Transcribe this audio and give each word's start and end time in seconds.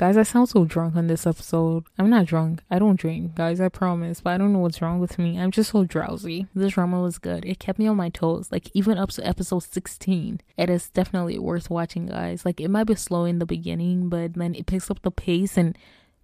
Guys, 0.00 0.16
I 0.16 0.22
sound 0.22 0.48
so 0.48 0.64
drunk 0.64 0.96
on 0.96 1.08
this 1.08 1.26
episode. 1.26 1.84
I'm 1.98 2.08
not 2.08 2.24
drunk. 2.24 2.62
I 2.70 2.78
don't 2.78 2.98
drink, 2.98 3.34
guys, 3.34 3.60
I 3.60 3.68
promise. 3.68 4.22
But 4.22 4.30
I 4.30 4.38
don't 4.38 4.54
know 4.54 4.60
what's 4.60 4.80
wrong 4.80 4.98
with 4.98 5.18
me. 5.18 5.38
I'm 5.38 5.50
just 5.50 5.72
so 5.72 5.84
drowsy. 5.84 6.46
This 6.54 6.72
drama 6.72 7.02
was 7.02 7.18
good. 7.18 7.44
It 7.44 7.58
kept 7.58 7.78
me 7.78 7.86
on 7.86 7.98
my 7.98 8.08
toes. 8.08 8.48
Like, 8.50 8.70
even 8.72 8.96
up 8.96 9.10
to 9.10 9.26
episode 9.26 9.62
16. 9.62 10.40
It 10.56 10.70
is 10.70 10.88
definitely 10.88 11.38
worth 11.38 11.68
watching, 11.68 12.06
guys. 12.06 12.46
Like, 12.46 12.62
it 12.62 12.70
might 12.70 12.84
be 12.84 12.94
slow 12.94 13.26
in 13.26 13.40
the 13.40 13.44
beginning, 13.44 14.08
but 14.08 14.32
then 14.32 14.54
it 14.54 14.64
picks 14.64 14.90
up 14.90 15.02
the 15.02 15.10
pace 15.10 15.58
and 15.58 15.76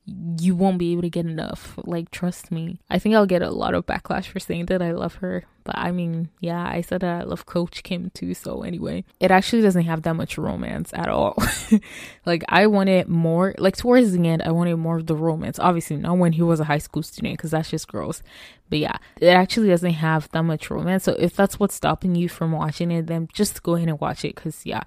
you 0.06 0.54
won't 0.54 0.78
be 0.78 0.92
able 0.92 1.02
to 1.02 1.10
get 1.10 1.26
enough. 1.26 1.78
Like, 1.84 2.10
trust 2.10 2.52
me. 2.52 2.78
I 2.88 2.98
think 2.98 3.14
I'll 3.14 3.26
get 3.26 3.42
a 3.42 3.50
lot 3.50 3.74
of 3.74 3.86
backlash 3.86 4.26
for 4.26 4.38
saying 4.38 4.66
that 4.66 4.80
I 4.80 4.92
love 4.92 5.16
her. 5.16 5.44
But 5.64 5.76
I 5.76 5.90
mean, 5.90 6.28
yeah, 6.38 6.64
I 6.64 6.80
said 6.80 7.00
that 7.00 7.22
I 7.22 7.24
love 7.24 7.44
Coach 7.44 7.82
Kim 7.82 8.10
too. 8.10 8.32
So, 8.34 8.62
anyway, 8.62 9.04
it 9.18 9.32
actually 9.32 9.62
doesn't 9.62 9.82
have 9.82 10.02
that 10.02 10.14
much 10.14 10.38
romance 10.38 10.92
at 10.94 11.08
all. 11.08 11.36
like, 12.26 12.44
I 12.48 12.68
wanted 12.68 13.08
more, 13.08 13.52
like, 13.58 13.76
towards 13.76 14.12
the 14.12 14.28
end, 14.28 14.42
I 14.42 14.52
wanted 14.52 14.76
more 14.76 14.98
of 14.98 15.06
the 15.06 15.16
romance. 15.16 15.58
Obviously, 15.58 15.96
not 15.96 16.18
when 16.18 16.34
he 16.34 16.42
was 16.42 16.60
a 16.60 16.64
high 16.64 16.78
school 16.78 17.02
student, 17.02 17.36
because 17.36 17.50
that's 17.50 17.70
just 17.70 17.88
gross. 17.88 18.22
But 18.70 18.78
yeah, 18.78 18.96
it 19.20 19.28
actually 19.28 19.68
doesn't 19.68 19.94
have 19.94 20.28
that 20.30 20.44
much 20.44 20.70
romance. 20.70 21.02
So, 21.02 21.16
if 21.18 21.34
that's 21.34 21.58
what's 21.58 21.74
stopping 21.74 22.14
you 22.14 22.28
from 22.28 22.52
watching 22.52 22.92
it, 22.92 23.08
then 23.08 23.28
just 23.32 23.64
go 23.64 23.74
ahead 23.74 23.88
and 23.88 24.00
watch 24.00 24.24
it. 24.24 24.36
Because, 24.36 24.64
yeah, 24.64 24.84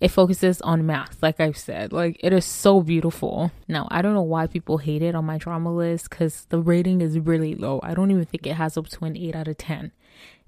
it 0.00 0.08
focuses 0.08 0.60
on 0.60 0.84
math 0.86 1.22
like 1.22 1.40
i've 1.40 1.56
said. 1.56 1.92
Like 1.92 2.18
it 2.20 2.32
is 2.32 2.44
so 2.44 2.82
beautiful. 2.82 3.50
Now 3.68 3.88
i 3.90 4.02
don't 4.02 4.14
know 4.14 4.22
why 4.22 4.46
people 4.46 4.78
hate 4.78 5.02
it 5.02 5.14
on 5.14 5.24
my 5.24 5.38
drama 5.38 5.74
list 5.74 6.10
because 6.10 6.46
the 6.48 6.60
rating 6.60 7.00
is 7.00 7.18
really 7.18 7.54
low. 7.54 7.80
I 7.82 7.94
don't 7.94 8.10
even 8.10 8.24
think 8.24 8.46
it 8.46 8.54
has 8.54 8.76
up 8.76 8.88
to 8.88 9.04
an 9.04 9.16
8 9.16 9.36
out 9.36 9.48
of 9.48 9.58
10 9.58 9.92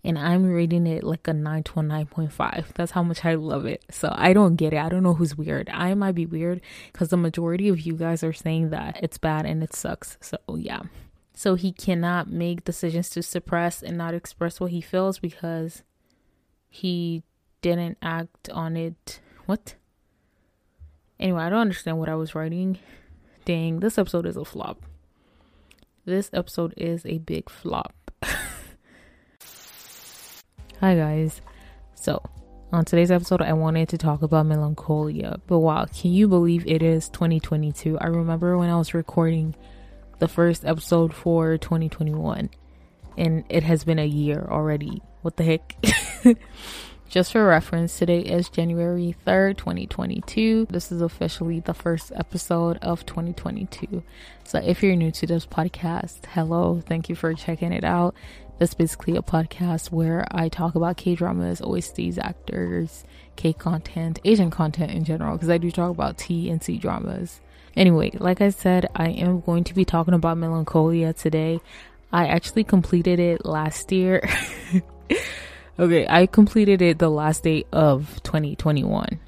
and 0.04 0.16
i'm 0.16 0.46
rating 0.46 0.86
it 0.86 1.02
like 1.02 1.26
a 1.26 1.32
9 1.32 1.62
to 1.64 1.80
a 1.80 1.82
9.5 1.82 2.66
that's 2.74 2.92
how 2.92 3.02
much 3.02 3.24
i 3.24 3.34
love 3.34 3.66
it. 3.66 3.84
So 3.90 4.12
i 4.16 4.32
don't 4.32 4.56
get 4.56 4.72
it. 4.72 4.78
I 4.78 4.88
don't 4.88 5.02
know 5.02 5.14
who's 5.14 5.36
weird. 5.36 5.70
I 5.70 5.94
might 5.94 6.14
be 6.14 6.26
weird 6.26 6.60
because 6.92 7.08
the 7.08 7.16
majority 7.16 7.68
of 7.68 7.80
you 7.80 7.94
guys 7.94 8.22
are 8.22 8.32
saying 8.32 8.70
that 8.70 9.00
it's 9.02 9.18
bad 9.18 9.46
and 9.46 9.62
it 9.62 9.74
sucks. 9.74 10.16
So 10.20 10.38
yeah. 10.56 10.82
So 11.34 11.54
he 11.54 11.70
cannot 11.70 12.28
make 12.28 12.64
decisions 12.64 13.10
to 13.10 13.22
suppress 13.22 13.80
and 13.80 13.96
not 13.96 14.12
express 14.12 14.58
what 14.58 14.72
he 14.72 14.80
feels 14.80 15.20
because 15.20 15.84
he 16.68 17.22
didn't 17.62 17.96
act 18.02 18.50
on 18.50 18.76
it 18.76 19.20
what? 19.48 19.76
Anyway, 21.18 21.42
I 21.42 21.48
don't 21.48 21.60
understand 21.60 21.98
what 21.98 22.10
I 22.10 22.16
was 22.16 22.34
writing. 22.34 22.78
Dang, 23.46 23.80
this 23.80 23.96
episode 23.96 24.26
is 24.26 24.36
a 24.36 24.44
flop. 24.44 24.82
This 26.04 26.28
episode 26.34 26.74
is 26.76 27.06
a 27.06 27.16
big 27.16 27.48
flop. 27.48 27.94
Hi, 30.80 30.94
guys. 30.94 31.40
So, 31.94 32.22
on 32.72 32.84
today's 32.84 33.10
episode, 33.10 33.40
I 33.40 33.54
wanted 33.54 33.88
to 33.88 33.96
talk 33.96 34.20
about 34.20 34.44
melancholia. 34.44 35.40
But 35.46 35.60
wow, 35.60 35.86
can 35.86 36.12
you 36.12 36.28
believe 36.28 36.66
it 36.66 36.82
is 36.82 37.08
2022? 37.08 37.98
I 38.00 38.08
remember 38.08 38.58
when 38.58 38.68
I 38.68 38.76
was 38.76 38.92
recording 38.92 39.54
the 40.18 40.28
first 40.28 40.66
episode 40.66 41.14
for 41.14 41.56
2021, 41.56 42.50
and 43.16 43.44
it 43.48 43.62
has 43.62 43.82
been 43.82 43.98
a 43.98 44.04
year 44.04 44.46
already. 44.50 45.00
What 45.22 45.38
the 45.38 45.44
heck? 45.44 45.74
Just 47.08 47.32
for 47.32 47.42
reference, 47.46 47.96
today 47.96 48.20
is 48.20 48.50
January 48.50 49.16
3rd, 49.26 49.56
2022. 49.56 50.66
This 50.68 50.92
is 50.92 51.00
officially 51.00 51.58
the 51.58 51.72
first 51.72 52.12
episode 52.14 52.76
of 52.82 53.06
2022. 53.06 54.02
So 54.44 54.58
if 54.58 54.82
you're 54.82 54.94
new 54.94 55.10
to 55.12 55.26
this 55.26 55.46
podcast, 55.46 56.26
hello, 56.26 56.82
thank 56.86 57.08
you 57.08 57.14
for 57.14 57.32
checking 57.32 57.72
it 57.72 57.82
out. 57.82 58.14
This 58.58 58.70
is 58.70 58.74
basically 58.74 59.16
a 59.16 59.22
podcast 59.22 59.90
where 59.90 60.26
I 60.30 60.50
talk 60.50 60.74
about 60.74 60.98
K 60.98 61.14
dramas, 61.14 61.62
OSTs, 61.62 62.18
actors, 62.18 63.04
K 63.36 63.54
content, 63.54 64.18
Asian 64.26 64.50
content 64.50 64.90
in 64.90 65.04
general, 65.04 65.32
because 65.32 65.48
I 65.48 65.56
do 65.56 65.70
talk 65.70 65.90
about 65.90 66.18
T 66.18 66.50
and 66.50 66.62
C 66.62 66.76
dramas. 66.76 67.40
Anyway, 67.74 68.10
like 68.18 68.42
I 68.42 68.50
said, 68.50 68.86
I 68.94 69.08
am 69.08 69.40
going 69.40 69.64
to 69.64 69.74
be 69.74 69.86
talking 69.86 70.12
about 70.12 70.36
Melancholia 70.36 71.14
today. 71.14 71.62
I 72.12 72.26
actually 72.26 72.64
completed 72.64 73.18
it 73.18 73.46
last 73.46 73.92
year. 73.92 74.28
Okay, 75.80 76.06
I 76.08 76.26
completed 76.26 76.82
it 76.82 76.98
the 76.98 77.08
last 77.08 77.44
day 77.44 77.64
of 77.72 78.20
2021. 78.24 79.20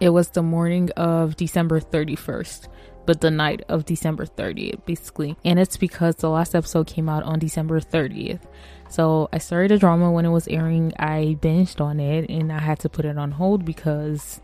It 0.00 0.08
was 0.08 0.30
the 0.30 0.42
morning 0.42 0.90
of 0.96 1.36
December 1.36 1.78
31st, 1.78 2.66
but 3.06 3.20
the 3.20 3.30
night 3.30 3.62
of 3.68 3.84
December 3.84 4.26
30th, 4.26 4.84
basically. 4.86 5.36
And 5.44 5.60
it's 5.60 5.76
because 5.76 6.16
the 6.16 6.30
last 6.30 6.56
episode 6.56 6.88
came 6.88 7.08
out 7.08 7.22
on 7.22 7.38
December 7.38 7.78
30th. 7.78 8.40
So 8.88 9.28
I 9.32 9.38
started 9.38 9.70
a 9.70 9.78
drama 9.78 10.10
when 10.10 10.26
it 10.26 10.30
was 10.30 10.48
airing. 10.48 10.94
I 10.98 11.36
binged 11.40 11.80
on 11.80 12.00
it 12.00 12.28
and 12.28 12.52
I 12.52 12.58
had 12.58 12.80
to 12.80 12.88
put 12.88 13.04
it 13.04 13.16
on 13.16 13.30
hold 13.30 13.64
because 13.64 14.40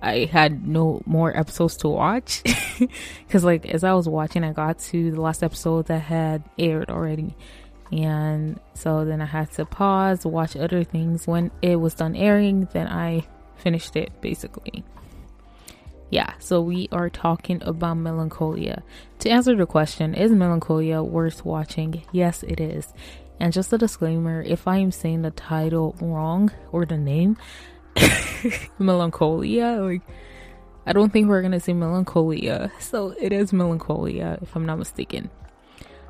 I 0.00 0.24
had 0.24 0.66
no 0.66 1.02
more 1.04 1.36
episodes 1.36 1.76
to 1.78 1.88
watch. 1.88 2.42
Because, 3.26 3.42
like, 3.42 3.66
as 3.66 3.82
I 3.82 3.92
was 3.92 4.08
watching, 4.08 4.44
I 4.44 4.52
got 4.52 4.78
to 4.78 5.10
the 5.10 5.20
last 5.20 5.42
episode 5.42 5.86
that 5.86 5.98
had 5.98 6.44
aired 6.56 6.90
already 6.90 7.34
and 7.90 8.60
so 8.74 9.04
then 9.04 9.20
I 9.20 9.26
had 9.26 9.50
to 9.52 9.64
pause, 9.64 10.26
watch 10.26 10.56
other 10.56 10.84
things. 10.84 11.26
When 11.26 11.50
it 11.62 11.76
was 11.76 11.94
done 11.94 12.14
airing, 12.16 12.68
then 12.72 12.86
I 12.86 13.26
finished 13.56 13.96
it 13.96 14.20
basically. 14.20 14.84
Yeah, 16.10 16.32
so 16.38 16.62
we 16.62 16.88
are 16.90 17.10
talking 17.10 17.62
about 17.62 17.94
Melancholia. 17.94 18.82
To 19.20 19.28
answer 19.28 19.54
the 19.54 19.66
question, 19.66 20.14
is 20.14 20.32
Melancholia 20.32 21.02
worth 21.02 21.44
watching? 21.44 22.02
Yes, 22.12 22.42
it 22.42 22.60
is. 22.60 22.92
And 23.40 23.52
just 23.52 23.72
a 23.72 23.78
disclaimer 23.78 24.42
if 24.42 24.66
I 24.66 24.78
am 24.78 24.90
saying 24.90 25.22
the 25.22 25.30
title 25.30 25.94
wrong 26.00 26.50
or 26.72 26.86
the 26.86 26.96
name, 26.96 27.36
Melancholia, 28.78 29.80
like, 29.80 30.02
I 30.86 30.92
don't 30.94 31.12
think 31.12 31.28
we're 31.28 31.42
gonna 31.42 31.60
say 31.60 31.74
Melancholia. 31.74 32.72
So 32.78 33.14
it 33.20 33.32
is 33.32 33.52
Melancholia, 33.52 34.38
if 34.40 34.56
I'm 34.56 34.64
not 34.64 34.78
mistaken. 34.78 35.30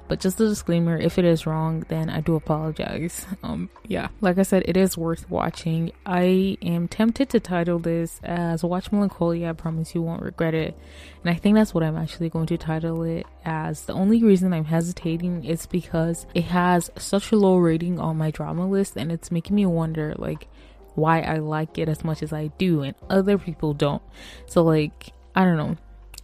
But 0.08 0.20
just 0.20 0.40
a 0.40 0.48
disclaimer, 0.48 0.96
if 0.96 1.18
it 1.18 1.24
is 1.26 1.46
wrong, 1.46 1.84
then 1.88 2.08
I 2.08 2.20
do 2.20 2.34
apologize. 2.34 3.26
Um, 3.42 3.70
yeah, 3.86 4.08
like 4.20 4.38
I 4.38 4.42
said, 4.42 4.64
it 4.66 4.76
is 4.76 4.96
worth 4.96 5.30
watching. 5.30 5.92
I 6.04 6.56
am 6.62 6.88
tempted 6.88 7.28
to 7.30 7.40
title 7.40 7.78
this 7.78 8.20
as 8.24 8.64
Watch 8.64 8.90
Melancholia, 8.90 9.50
I 9.50 9.52
promise 9.52 9.94
you 9.94 10.02
won't 10.02 10.22
regret 10.22 10.54
it. 10.54 10.76
And 11.22 11.30
I 11.30 11.34
think 11.34 11.54
that's 11.54 11.72
what 11.72 11.84
I'm 11.84 11.96
actually 11.96 12.30
going 12.30 12.46
to 12.46 12.58
title 12.58 13.02
it 13.04 13.26
as. 13.44 13.82
The 13.82 13.92
only 13.92 14.22
reason 14.22 14.52
I'm 14.52 14.64
hesitating 14.64 15.44
is 15.44 15.66
because 15.66 16.26
it 16.34 16.44
has 16.44 16.90
such 16.96 17.30
a 17.32 17.36
low 17.36 17.56
rating 17.58 18.00
on 18.00 18.16
my 18.16 18.30
drama 18.30 18.68
list 18.68 18.96
and 18.96 19.12
it's 19.12 19.30
making 19.30 19.56
me 19.56 19.66
wonder 19.66 20.14
like 20.18 20.48
why 20.94 21.20
I 21.20 21.36
like 21.36 21.78
it 21.78 21.88
as 21.88 22.02
much 22.02 22.22
as 22.22 22.32
I 22.32 22.48
do 22.58 22.82
and 22.82 22.94
other 23.08 23.38
people 23.38 23.74
don't. 23.74 24.02
So 24.46 24.62
like 24.62 25.12
I 25.34 25.44
don't 25.44 25.56
know. 25.56 25.76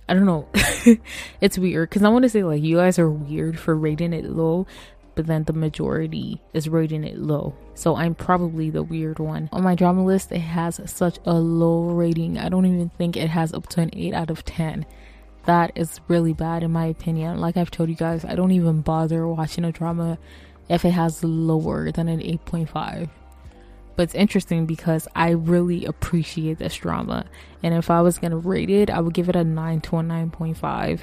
I 0.09 0.15
don't 0.15 0.27
know. 0.27 0.49
it's 1.41 1.59
weird 1.59 1.89
because 1.89 2.03
I 2.03 2.09
want 2.11 2.25
to 2.25 2.29
say 2.29 2.45
like 2.45 2.63
you 2.63 2.77
guys 2.77 2.99
are 2.99 3.11
weird 3.11 3.59
for 3.59 3.75
rating 3.75 4.13
it 4.13 4.25
low, 4.25 4.67
but 5.15 5.27
then 5.27 5.45
the 5.45 5.53
majority 5.53 6.43
is 6.53 6.69
rating 6.69 7.05
it 7.05 7.19
low. 7.19 7.55
So 7.75 7.97
I'm 7.97 8.15
probably 8.15 8.71
the 8.71 8.83
weird 8.83 9.19
one. 9.19 9.49
On 9.53 9.63
my 9.63 9.75
drama 9.75 10.05
list, 10.05 10.31
it 10.33 10.41
has 10.41 10.81
such 10.87 11.19
a 11.25 11.35
low 11.35 11.85
rating. 11.85 12.39
I 12.39 12.49
don't 12.49 12.67
even 12.67 12.91
think 12.91 13.17
it 13.17 13.31
has 13.31 13.55
up 13.55 13.67
to 13.71 13.81
an 13.81 13.91
8 13.93 14.13
out 14.13 14.31
of 14.31 14.45
10. 14.45 14.85
That 15.47 15.73
is 15.75 16.01
really 16.09 16.33
bad 16.33 16.63
in 16.63 16.73
my 16.73 16.87
opinion. 16.87 17.41
Like 17.41 17.57
I've 17.57 17.71
told 17.71 17.89
you 17.89 17.97
guys, 17.97 18.25
I 18.25 18.35
don't 18.35 18.53
even 18.53 18.83
bother 18.83 19.27
watching 19.27 19.65
a 19.65 19.73
drama 19.73 20.19
if 20.69 20.85
it 20.85 20.93
has 20.93 21.25
lower 21.25 21.91
than 21.93 22.09
an 22.09 22.21
8.5. 22.21 23.09
But 23.97 24.05
it's 24.05 24.15
interesting 24.15 24.67
because 24.67 25.07
I 25.15 25.31
really 25.31 25.85
appreciate 25.85 26.59
this 26.59 26.77
drama. 26.77 27.27
And 27.63 27.75
if 27.75 27.91
I 27.91 28.01
was 28.01 28.19
going 28.19 28.33
to 28.33 28.37
rate 28.37 28.71
it, 28.71 28.91
I 28.91 29.01
would 29.01 29.15
give 29.15 29.29
it 29.29 29.37
a 29.37 29.45
9 29.45 29.81
to 29.83 29.99
a 29.99 30.03
9.5. 30.03 31.01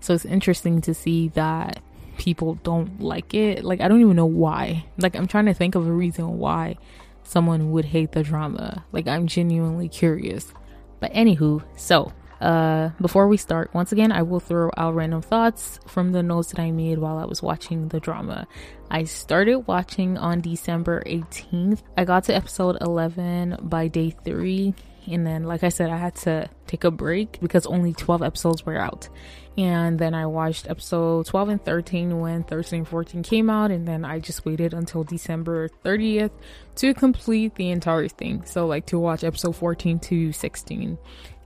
So 0.00 0.14
it's 0.14 0.24
interesting 0.24 0.80
to 0.82 0.94
see 0.94 1.28
that 1.30 1.82
people 2.16 2.54
don't 2.62 3.00
like 3.00 3.34
it. 3.34 3.64
Like, 3.64 3.80
I 3.80 3.88
don't 3.88 4.00
even 4.00 4.16
know 4.16 4.26
why. 4.26 4.86
Like, 4.98 5.16
I'm 5.16 5.26
trying 5.26 5.46
to 5.46 5.54
think 5.54 5.74
of 5.74 5.86
a 5.86 5.92
reason 5.92 6.38
why 6.38 6.76
someone 7.24 7.72
would 7.72 7.86
hate 7.86 8.12
the 8.12 8.22
drama. 8.22 8.84
Like, 8.92 9.08
I'm 9.08 9.26
genuinely 9.26 9.88
curious. 9.88 10.52
But, 11.00 11.12
anywho, 11.12 11.64
so 11.76 12.12
uh, 12.40 12.90
before 13.00 13.26
we 13.26 13.36
start, 13.36 13.74
once 13.74 13.92
again, 13.92 14.12
I 14.12 14.22
will 14.22 14.40
throw 14.40 14.70
out 14.76 14.94
random 14.94 15.22
thoughts 15.22 15.80
from 15.86 16.12
the 16.12 16.22
notes 16.22 16.52
that 16.52 16.60
I 16.60 16.70
made 16.70 16.98
while 16.98 17.18
I 17.18 17.24
was 17.24 17.42
watching 17.42 17.88
the 17.88 18.00
drama. 18.00 18.46
I 18.90 19.04
started 19.04 19.60
watching 19.60 20.16
on 20.16 20.40
December 20.40 21.02
18th. 21.04 21.82
I 21.96 22.04
got 22.04 22.24
to 22.24 22.34
episode 22.34 22.78
11 22.80 23.58
by 23.62 23.88
day 23.88 24.14
three. 24.24 24.74
And 25.10 25.26
then, 25.26 25.44
like 25.44 25.64
I 25.64 25.70
said, 25.70 25.90
I 25.90 25.96
had 25.96 26.14
to 26.16 26.50
take 26.66 26.84
a 26.84 26.90
break 26.90 27.40
because 27.40 27.64
only 27.66 27.94
12 27.94 28.22
episodes 28.22 28.64
were 28.66 28.76
out. 28.76 29.08
And 29.56 29.98
then 29.98 30.14
I 30.14 30.26
watched 30.26 30.68
episode 30.68 31.26
12 31.26 31.48
and 31.48 31.64
13 31.64 32.20
when 32.20 32.44
13 32.44 32.80
and 32.80 32.88
14 32.88 33.22
came 33.22 33.50
out. 33.50 33.70
And 33.70 33.88
then 33.88 34.04
I 34.04 34.18
just 34.18 34.44
waited 34.44 34.74
until 34.74 35.04
December 35.04 35.70
30th 35.84 36.30
to 36.76 36.94
complete 36.94 37.54
the 37.54 37.70
entire 37.70 38.08
thing. 38.08 38.44
So, 38.44 38.66
like, 38.66 38.86
to 38.86 38.98
watch 38.98 39.24
episode 39.24 39.56
14 39.56 39.98
to 39.98 40.32
16 40.32 40.98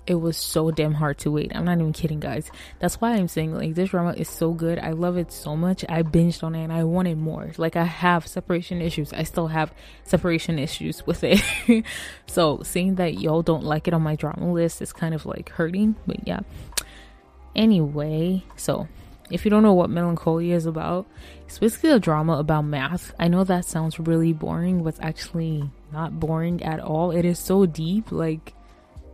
it 0.07 0.17
was 0.17 0.37
so 0.37 0.71
damn 0.71 0.95
hard 0.95 1.19
to 1.19 1.31
wait. 1.31 1.53
I'm 1.55 1.65
not 1.65 1.79
even 1.79 1.93
kidding, 1.93 2.19
guys. 2.19 2.51
That's 2.81 3.01
why 3.01 3.13
I'm 3.13 3.29
saying 3.29 3.55
like 3.55 3.75
this 3.75 3.91
drama 3.91 4.15
is 4.15 4.29
so 4.29 4.53
good. 4.53 4.79
I 4.79 4.91
love 4.91 5.17
it 5.17 5.31
so 5.31 5.57
much. 5.57 5.85
I 5.89 6.03
binged 6.03 6.43
on 6.43 6.55
it 6.55 6.65
and 6.65 6.73
I 6.73 6.85
wanted 6.85 7.19
more. 7.19 7.53
Like 7.57 7.77
I 7.77 7.85
have 7.85 8.27
separation 8.27 8.81
issues. 8.81 9.13
I 9.13 9.23
still 9.23 9.49
have 9.49 9.73
separation 10.05 10.59
issues 10.59 11.07
with 11.07 11.23
it. 11.23 11.41
so 12.27 12.63
seeing 12.65 12.97
that 12.97 13.19
y'all 13.19 13.43
don't 13.43 13.65
like 13.65 13.87
it 13.87 13.95
on 13.95 14.03
my 14.03 14.17
drama 14.17 14.53
list 14.53 14.83
is 14.83 14.93
kind 14.93 15.15
of 15.15 15.25
like 15.25 15.51
hurting. 15.51 15.95
But 16.07 16.27
yeah. 16.27 16.41
Anyway, 17.55 18.45
so 18.57 18.89
if 19.31 19.45
you 19.45 19.51
don't 19.51 19.63
know 19.63 19.75
what 19.75 19.89
melancholia 19.89 20.57
is 20.57 20.67
about, 20.67 21.07
it's 21.47 21.61
basically 21.61 21.91
a 21.91 22.01
drama 22.01 22.39
about 22.39 22.63
math. 22.63 23.15
I 23.21 23.29
know 23.29 23.45
that 23.45 23.67
sounds 23.67 24.01
really 24.01 24.33
boring, 24.33 24.83
but 24.83 24.91
it's 24.91 25.01
actually 25.01 25.71
not 25.93 26.19
boring 26.19 26.63
at 26.63 26.81
all. 26.81 27.13
It 27.13 27.25
is 27.25 27.39
so 27.39 27.67
deep, 27.67 28.11
like 28.11 28.53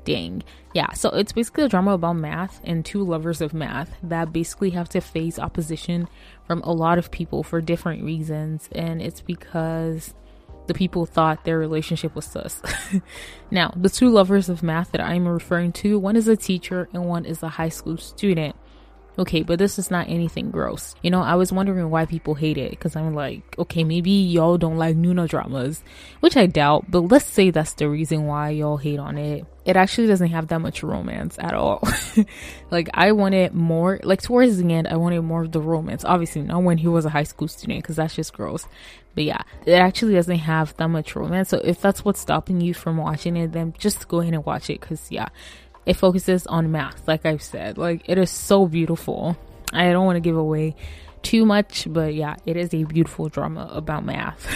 dang. 0.05 0.43
Yeah, 0.75 0.93
so 0.93 1.11
it's 1.11 1.33
basically 1.33 1.65
a 1.65 1.69
drama 1.69 1.93
about 1.93 2.15
math 2.17 2.61
and 2.65 2.85
two 2.85 3.03
lovers 3.03 3.41
of 3.41 3.55
math 3.55 3.97
that 4.03 4.33
basically 4.33 4.71
have 4.71 4.89
to 4.91 5.01
face 5.01 5.39
opposition 5.39 6.09
from 6.47 6.63
a 6.63 6.73
lot 6.73 6.99
of 6.99 7.11
people 7.11 7.43
for 7.43 7.61
different 7.61 8.05
reasons, 8.05 8.69
and 8.73 9.01
it's 9.01 9.21
because 9.21 10.15
the 10.67 10.75
people 10.75 11.07
thought 11.07 11.45
their 11.45 11.59
relationship 11.59 12.15
was 12.15 12.27
sus. 12.27 12.63
now, 13.51 13.73
the 13.75 13.89
two 13.89 14.11
lovers 14.11 14.49
of 14.49 14.63
math 14.63 14.93
that 14.93 15.01
I'm 15.01 15.27
referring 15.27 15.73
to, 15.73 15.99
one 15.99 16.15
is 16.15 16.29
a 16.29 16.37
teacher 16.37 16.89
and 16.93 17.07
one 17.07 17.25
is 17.25 17.43
a 17.43 17.49
high 17.49 17.71
school 17.71 17.97
student. 17.97 18.55
Okay, 19.19 19.43
but 19.43 19.59
this 19.59 19.81
is 19.81 19.91
not 19.91 20.09
anything 20.09 20.53
gross. 20.53 20.95
You 21.03 21.11
know, 21.11 21.23
I 21.23 21.35
was 21.35 21.53
wondering 21.53 21.91
why 21.91 22.07
people 22.07 22.35
hate 22.35 22.57
it 22.57 22.71
because 22.71 22.95
I'm 22.95 23.15
like, 23.15 23.43
okay, 23.59 23.83
maybe 23.83 24.13
y'all 24.13 24.59
don't 24.59 24.79
like 24.79 24.97
Nuna 24.97 25.29
dramas, 25.29 25.83
which 26.21 26.37
I 26.37 26.47
doubt, 26.47 26.89
but 26.89 27.01
let's 27.01 27.25
say 27.25 27.51
that's 27.51 27.75
the 27.75 27.89
reason 27.89 28.27
why 28.27 28.51
y'all 28.51 28.77
hate 28.77 29.01
on 29.01 29.19
it. 29.19 29.45
It 29.65 29.77
actually 29.77 30.07
doesn't 30.07 30.29
have 30.29 30.47
that 30.49 30.61
much 30.61 30.85
romance 30.85 31.37
at 31.41 31.53
all. 31.53 31.87
like, 32.71 32.89
I 32.95 33.11
wanted 33.11 33.53
more, 33.55 33.99
like, 34.05 34.23
towards 34.23 34.57
the 34.57 34.73
end, 34.73 34.87
I 34.87 34.97
wanted 34.97 35.21
more 35.23 35.43
of 35.43 35.53
the 35.53 35.61
romance. 35.61 36.05
Obviously, 36.05 36.43
not 36.43 36.63
when 36.63 36.79
he 36.79 36.87
was 36.87 37.05
a 37.05 37.11
high 37.11 37.25
school 37.25 37.49
student 37.49 37.83
because 37.83 37.97
that's 37.97 38.15
just 38.15 38.33
gross. 38.33 38.67
But 39.15 39.25
yeah, 39.25 39.43
it 39.67 39.73
actually 39.73 40.15
doesn't 40.15 40.39
have 40.39 40.77
that 40.77 40.87
much 40.89 41.17
romance. 41.17 41.49
So 41.49 41.59
if 41.59 41.81
that's 41.81 42.05
what's 42.05 42.21
stopping 42.21 42.61
you 42.61 42.73
from 42.73 42.99
watching 42.99 43.37
it, 43.37 43.51
then 43.51 43.75
just 43.77 44.07
go 44.07 44.21
ahead 44.21 44.33
and 44.33 44.47
watch 44.47 44.71
it 44.71 44.81
because 44.81 45.11
yeah, 45.11 45.27
it 45.89 45.97
focuses 45.97 46.47
on 46.47 46.71
math, 46.71 47.09
like 47.09 47.25
I've 47.25 47.43
said. 47.43 47.79
Like 47.79 48.03
it 48.05 48.19
is 48.19 48.31
so 48.31 48.67
beautiful. 48.67 49.39
I 49.73 49.91
don't 49.91 50.05
want 50.05 50.17
to 50.17 50.21
give 50.21 50.37
away 50.37 50.77
too 51.23 51.47
much, 51.47 51.87
but 51.91 52.13
yeah, 52.15 52.37
it 52.45 52.59
is 52.59 52.75
a 52.75 52.85
beautiful 52.85 53.31
drama 53.31 53.71
about 53.73 54.05
math. 54.05 54.47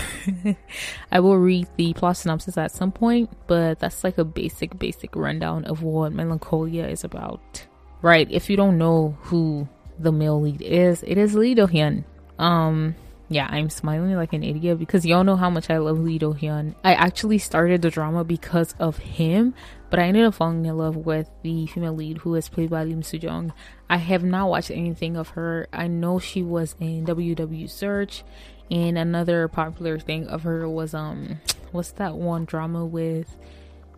I 1.11 1.21
will 1.21 1.39
read 1.39 1.69
the 1.77 1.95
plot 1.95 2.19
synopsis 2.19 2.59
at 2.59 2.71
some 2.71 2.93
point, 2.93 3.31
but 3.47 3.79
that's 3.79 4.05
like 4.05 4.19
a 4.19 4.25
basic, 4.25 4.79
basic 4.79 5.17
rundown 5.17 5.65
of 5.65 5.83
what 5.83 6.13
Melancholia 6.13 6.87
is 6.87 7.03
about. 7.03 7.67
Right, 8.03 8.31
if 8.31 8.51
you 8.51 8.57
don't 8.59 8.77
know 8.77 9.17
who 9.23 9.67
the 9.99 10.13
male 10.13 10.41
lead 10.41 10.61
is, 10.61 11.03
it 11.03 11.17
is 11.17 11.35
Lee 11.35 11.55
Do 11.55 11.67
Hyun. 11.67 12.05
Um, 12.39 12.95
yeah, 13.35 13.49
I'm 13.51 13.71
smiling 13.71 14.15
like 14.15 14.33
an 14.33 14.43
idiot 14.43 14.79
because 14.79 15.05
y'all 15.05 15.25
know 15.25 15.37
how 15.37 15.51
much 15.51 15.71
I 15.71 15.79
love 15.79 15.99
Lee 15.99 16.19
Do 16.19 16.35
Hyun. 16.35 16.75
I 16.85 16.95
actually 16.95 17.39
started 17.39 17.83
the 17.83 17.91
drama 17.91 18.25
because 18.25 18.75
of 18.79 18.99
him, 18.99 19.55
but 19.91 19.99
I 19.99 20.05
ended 20.05 20.25
up 20.25 20.35
falling 20.35 20.65
in 20.65 20.77
love 20.77 20.97
with 20.97 21.29
the 21.43 21.67
female 21.67 21.95
lead 21.95 22.19
who 22.19 22.35
is 22.35 22.49
played 22.49 22.71
by 22.71 22.85
Lim 22.85 23.03
Soo 23.03 23.19
Jung. 23.19 23.53
I 23.89 23.97
have 23.97 24.25
not 24.25 24.49
watched 24.49 24.71
anything 24.71 25.17
of 25.17 25.31
her. 25.31 25.69
I 25.73 25.87
know 25.87 26.19
she 26.19 26.43
was 26.43 26.77
in 26.81 27.07
WW 27.07 27.69
Search, 27.69 28.25
and 28.71 28.97
another 28.97 29.49
popular 29.49 29.99
thing 29.99 30.27
of 30.29 30.43
her 30.43 30.69
was 30.69 30.95
um, 30.95 31.41
what's 31.73 31.93
that 31.93 32.15
one 32.15 32.45
drama 32.45 32.85
with 32.85 33.37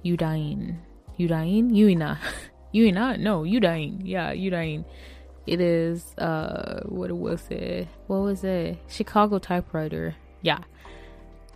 Udain? 0.04 0.78
Udain? 1.18 1.70
Yuina. 1.70 2.18
Yuina? 2.74 3.18
No, 3.18 3.44
Udain. 3.44 4.00
Yeah, 4.04 4.32
Udain. 4.32 4.84
It 5.46 5.60
is 5.60 6.16
uh 6.18 6.80
what 6.84 7.12
was 7.12 7.48
it? 7.50 7.88
What 8.06 8.20
was 8.20 8.44
it? 8.44 8.78
Chicago 8.88 9.38
typewriter. 9.38 10.16
Yeah. 10.42 10.60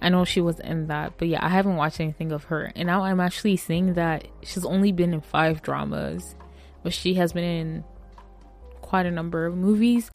I 0.00 0.10
know 0.10 0.24
she 0.24 0.40
was 0.40 0.60
in 0.60 0.86
that, 0.86 1.14
but 1.18 1.26
yeah, 1.26 1.44
I 1.44 1.48
haven't 1.48 1.76
watched 1.76 2.00
anything 2.00 2.30
of 2.30 2.44
her. 2.44 2.70
And 2.76 2.86
now 2.86 3.02
I'm 3.02 3.18
actually 3.18 3.56
seeing 3.56 3.94
that 3.94 4.28
she's 4.42 4.64
only 4.64 4.92
been 4.92 5.12
in 5.12 5.20
five 5.20 5.60
dramas, 5.62 6.36
but 6.84 6.92
she 6.92 7.14
has 7.14 7.32
been 7.32 7.44
in 7.44 7.84
quite 8.80 9.06
a 9.06 9.10
number 9.10 9.46
of 9.46 9.56
movies. 9.56 10.10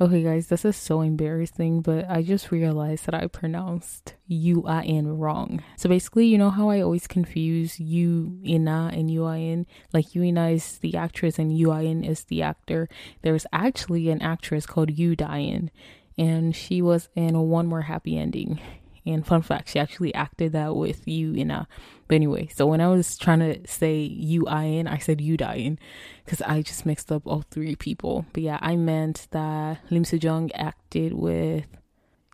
Okay, 0.00 0.22
guys, 0.22 0.46
this 0.46 0.64
is 0.64 0.76
so 0.76 1.00
embarrassing, 1.00 1.80
but 1.80 2.08
I 2.08 2.22
just 2.22 2.52
realized 2.52 3.06
that 3.06 3.16
I 3.16 3.26
pronounced 3.26 4.14
U-I-N 4.28 5.08
wrong. 5.08 5.60
So 5.76 5.88
basically, 5.88 6.26
you 6.26 6.38
know 6.38 6.50
how 6.50 6.70
I 6.70 6.80
always 6.80 7.08
confuse 7.08 7.80
U-Ina 7.80 8.92
and 8.94 9.10
U-I-N? 9.10 9.66
Like 9.92 10.14
U-Ina 10.14 10.50
is 10.50 10.78
the 10.78 10.96
actress 10.96 11.40
and 11.40 11.58
U-I-N 11.58 12.04
is 12.04 12.22
the 12.22 12.42
actor. 12.42 12.88
There's 13.22 13.44
actually 13.52 14.08
an 14.10 14.22
actress 14.22 14.66
called 14.66 14.96
Yoo 14.96 15.16
Da 15.16 15.34
In, 15.34 15.68
and 16.16 16.54
she 16.54 16.80
was 16.80 17.08
in 17.16 17.36
One 17.36 17.66
More 17.66 17.82
Happy 17.82 18.16
Ending. 18.16 18.60
And 19.08 19.26
fun 19.26 19.40
fact, 19.40 19.70
she 19.70 19.78
actually 19.78 20.14
acted 20.14 20.52
that 20.52 20.76
with 20.76 21.08
Yoo 21.08 21.32
In 21.32 21.48
Na. 21.48 21.64
But 22.08 22.16
anyway, 22.16 22.48
so 22.54 22.66
when 22.66 22.80
I 22.80 22.88
was 22.88 23.16
trying 23.16 23.40
to 23.40 23.66
say 23.66 23.96
you 23.96 24.46
I 24.46 24.64
in, 24.64 24.86
I 24.86 24.98
said 24.98 25.20
Yoo 25.20 25.36
Da 25.38 25.52
In 25.52 25.78
because 26.24 26.42
I 26.42 26.60
just 26.60 26.84
mixed 26.84 27.10
up 27.10 27.26
all 27.26 27.42
three 27.50 27.74
people. 27.74 28.26
But 28.32 28.42
yeah, 28.42 28.58
I 28.60 28.76
meant 28.76 29.28
that 29.30 29.80
Lim 29.90 30.04
Soo 30.04 30.18
Jung 30.18 30.52
acted 30.52 31.14
with 31.14 31.64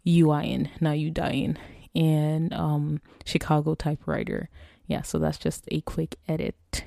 you 0.02 0.30
I 0.30 0.42
in, 0.42 0.68
not 0.80 0.98
Yoo 0.98 1.10
Da 1.10 1.28
In, 1.28 1.58
and 1.94 2.52
um, 2.52 3.00
Chicago 3.24 3.74
typewriter. 3.74 4.48
Yeah, 4.86 5.02
so 5.02 5.18
that's 5.18 5.38
just 5.38 5.64
a 5.70 5.80
quick 5.80 6.16
edit. 6.28 6.84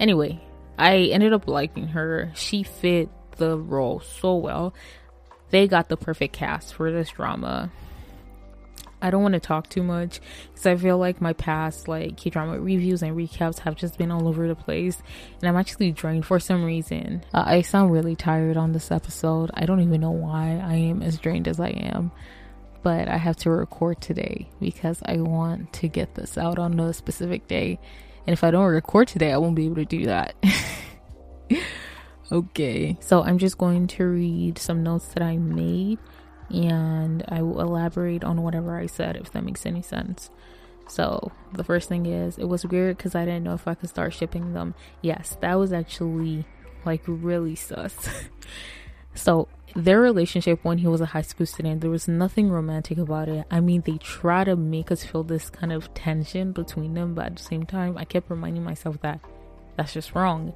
Anyway, 0.00 0.40
I 0.76 0.96
ended 0.96 1.32
up 1.32 1.46
liking 1.46 1.88
her. 1.88 2.32
She 2.34 2.64
fit 2.64 3.08
the 3.36 3.56
role 3.56 4.00
so 4.00 4.34
well. 4.36 4.74
They 5.50 5.68
got 5.68 5.88
the 5.88 5.96
perfect 5.96 6.34
cast 6.34 6.74
for 6.74 6.90
this 6.90 7.10
drama. 7.10 7.70
I 9.04 9.10
don't 9.10 9.22
want 9.22 9.34
to 9.34 9.40
talk 9.40 9.68
too 9.68 9.82
much 9.82 10.18
because 10.48 10.64
I 10.64 10.76
feel 10.76 10.96
like 10.96 11.20
my 11.20 11.34
past 11.34 11.88
like 11.88 12.16
K 12.16 12.30
drama 12.30 12.58
reviews 12.58 13.02
and 13.02 13.14
recaps 13.14 13.58
have 13.58 13.76
just 13.76 13.98
been 13.98 14.10
all 14.10 14.26
over 14.26 14.48
the 14.48 14.54
place, 14.54 15.02
and 15.40 15.48
I'm 15.48 15.58
actually 15.58 15.92
drained 15.92 16.24
for 16.24 16.40
some 16.40 16.64
reason. 16.64 17.22
Uh, 17.34 17.44
I 17.44 17.60
sound 17.60 17.92
really 17.92 18.16
tired 18.16 18.56
on 18.56 18.72
this 18.72 18.90
episode. 18.90 19.50
I 19.52 19.66
don't 19.66 19.82
even 19.82 20.00
know 20.00 20.10
why 20.10 20.58
I 20.64 20.76
am 20.76 21.02
as 21.02 21.18
drained 21.18 21.48
as 21.48 21.60
I 21.60 21.68
am, 21.68 22.12
but 22.82 23.06
I 23.06 23.18
have 23.18 23.36
to 23.38 23.50
record 23.50 24.00
today 24.00 24.48
because 24.58 25.02
I 25.04 25.18
want 25.18 25.74
to 25.74 25.88
get 25.88 26.14
this 26.14 26.38
out 26.38 26.58
on 26.58 26.80
a 26.80 26.94
specific 26.94 27.46
day, 27.46 27.78
and 28.26 28.32
if 28.32 28.42
I 28.42 28.50
don't 28.50 28.64
record 28.64 29.08
today, 29.08 29.32
I 29.32 29.36
won't 29.36 29.54
be 29.54 29.66
able 29.66 29.76
to 29.76 29.84
do 29.84 30.06
that. 30.06 30.34
okay, 32.32 32.96
so 33.00 33.22
I'm 33.22 33.36
just 33.36 33.58
going 33.58 33.86
to 33.86 34.04
read 34.06 34.56
some 34.56 34.82
notes 34.82 35.08
that 35.08 35.22
I 35.22 35.36
made 35.36 35.98
and 36.50 37.24
I 37.28 37.42
will 37.42 37.60
elaborate 37.60 38.24
on 38.24 38.42
whatever 38.42 38.76
I 38.76 38.86
said 38.86 39.16
if 39.16 39.32
that 39.32 39.44
makes 39.44 39.66
any 39.66 39.82
sense. 39.82 40.30
So, 40.86 41.32
the 41.52 41.64
first 41.64 41.88
thing 41.88 42.06
is, 42.06 42.36
it 42.36 42.44
was 42.44 42.66
weird 42.66 42.96
because 42.96 43.14
I 43.14 43.24
didn't 43.24 43.44
know 43.44 43.54
if 43.54 43.66
I 43.66 43.74
could 43.74 43.88
start 43.88 44.12
shipping 44.12 44.52
them. 44.52 44.74
Yes, 45.00 45.36
that 45.40 45.54
was 45.54 45.72
actually 45.72 46.44
like 46.84 47.02
really 47.06 47.54
sus. 47.54 48.08
so, 49.14 49.48
their 49.74 50.00
relationship 50.00 50.60
when 50.62 50.78
he 50.78 50.86
was 50.86 51.00
a 51.00 51.06
high 51.06 51.22
school 51.22 51.46
student, 51.46 51.80
there 51.80 51.90
was 51.90 52.06
nothing 52.06 52.50
romantic 52.50 52.98
about 52.98 53.28
it. 53.28 53.46
I 53.50 53.60
mean, 53.60 53.82
they 53.84 53.98
try 53.98 54.44
to 54.44 54.56
make 54.56 54.92
us 54.92 55.04
feel 55.04 55.24
this 55.24 55.50
kind 55.50 55.72
of 55.72 55.92
tension 55.94 56.52
between 56.52 56.94
them, 56.94 57.14
but 57.14 57.26
at 57.26 57.36
the 57.36 57.42
same 57.42 57.64
time, 57.64 57.96
I 57.96 58.04
kept 58.04 58.30
reminding 58.30 58.62
myself 58.62 59.00
that 59.00 59.20
that's 59.76 59.94
just 59.94 60.14
wrong. 60.14 60.52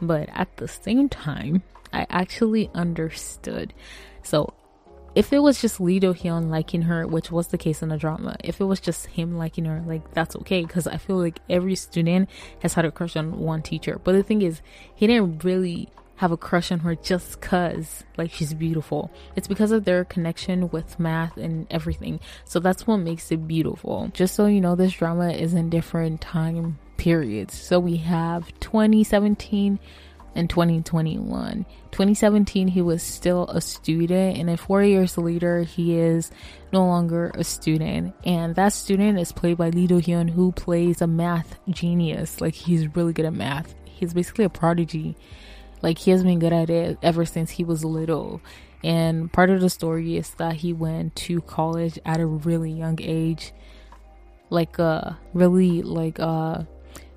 But 0.00 0.28
at 0.32 0.56
the 0.56 0.68
same 0.68 1.08
time, 1.08 1.62
I 1.92 2.06
actually 2.08 2.70
understood. 2.74 3.74
So 4.22 4.54
if 5.14 5.32
it 5.32 5.40
was 5.40 5.60
just 5.60 5.80
Lee 5.80 5.98
Do 5.98 6.14
Hyun 6.14 6.50
liking 6.50 6.82
her, 6.82 7.06
which 7.06 7.30
was 7.30 7.48
the 7.48 7.58
case 7.58 7.82
in 7.82 7.88
the 7.88 7.96
drama, 7.96 8.36
if 8.44 8.60
it 8.60 8.64
was 8.64 8.80
just 8.80 9.06
him 9.06 9.36
liking 9.36 9.64
her, 9.64 9.82
like 9.86 10.12
that's 10.14 10.36
okay 10.36 10.62
because 10.62 10.86
I 10.86 10.98
feel 10.98 11.16
like 11.16 11.40
every 11.48 11.74
student 11.74 12.28
has 12.60 12.74
had 12.74 12.84
a 12.84 12.92
crush 12.92 13.16
on 13.16 13.38
one 13.38 13.62
teacher. 13.62 14.00
But 14.02 14.12
the 14.12 14.22
thing 14.22 14.42
is, 14.42 14.60
he 14.94 15.06
didn't 15.06 15.44
really 15.44 15.88
have 16.16 16.32
a 16.32 16.36
crush 16.36 16.70
on 16.70 16.80
her 16.80 16.94
just 16.94 17.40
cuz 17.40 18.04
like 18.18 18.30
she's 18.30 18.52
beautiful. 18.52 19.10
It's 19.36 19.48
because 19.48 19.72
of 19.72 19.84
their 19.84 20.04
connection 20.04 20.68
with 20.68 21.00
math 21.00 21.36
and 21.36 21.66
everything. 21.70 22.20
So 22.44 22.60
that's 22.60 22.86
what 22.86 22.98
makes 22.98 23.32
it 23.32 23.48
beautiful. 23.48 24.10
Just 24.12 24.34
so 24.34 24.46
you 24.46 24.60
know, 24.60 24.76
this 24.76 24.92
drama 24.92 25.30
is 25.30 25.54
in 25.54 25.70
different 25.70 26.20
time 26.20 26.78
periods. 26.98 27.54
So 27.58 27.80
we 27.80 27.96
have 27.96 28.52
2017 28.60 29.78
in 30.34 30.48
2021. 30.48 31.66
2017, 31.90 32.68
he 32.68 32.82
was 32.82 33.02
still 33.02 33.48
a 33.48 33.60
student, 33.60 34.38
and 34.38 34.48
then 34.48 34.56
four 34.56 34.82
years 34.82 35.18
later, 35.18 35.62
he 35.62 35.96
is 35.96 36.30
no 36.72 36.84
longer 36.84 37.32
a 37.34 37.44
student. 37.44 38.14
And 38.24 38.54
that 38.54 38.72
student 38.72 39.18
is 39.18 39.32
played 39.32 39.56
by 39.56 39.70
Lee 39.70 39.86
Do 39.86 40.00
Hyun, 40.00 40.30
who 40.30 40.52
plays 40.52 41.02
a 41.02 41.06
math 41.06 41.58
genius. 41.68 42.40
Like, 42.40 42.54
he's 42.54 42.94
really 42.94 43.12
good 43.12 43.26
at 43.26 43.32
math. 43.32 43.74
He's 43.84 44.14
basically 44.14 44.44
a 44.44 44.50
prodigy. 44.50 45.16
Like, 45.82 45.98
he 45.98 46.10
has 46.12 46.22
been 46.22 46.38
good 46.38 46.52
at 46.52 46.70
it 46.70 46.98
ever 47.02 47.24
since 47.24 47.50
he 47.50 47.64
was 47.64 47.84
little. 47.84 48.40
And 48.82 49.32
part 49.32 49.50
of 49.50 49.60
the 49.60 49.68
story 49.68 50.16
is 50.16 50.30
that 50.34 50.54
he 50.54 50.72
went 50.72 51.16
to 51.16 51.40
college 51.42 51.98
at 52.04 52.20
a 52.20 52.26
really 52.26 52.70
young 52.70 52.98
age, 53.02 53.52
like 54.48 54.78
a 54.78 55.18
really 55.34 55.82
like 55.82 56.18
a 56.18 56.66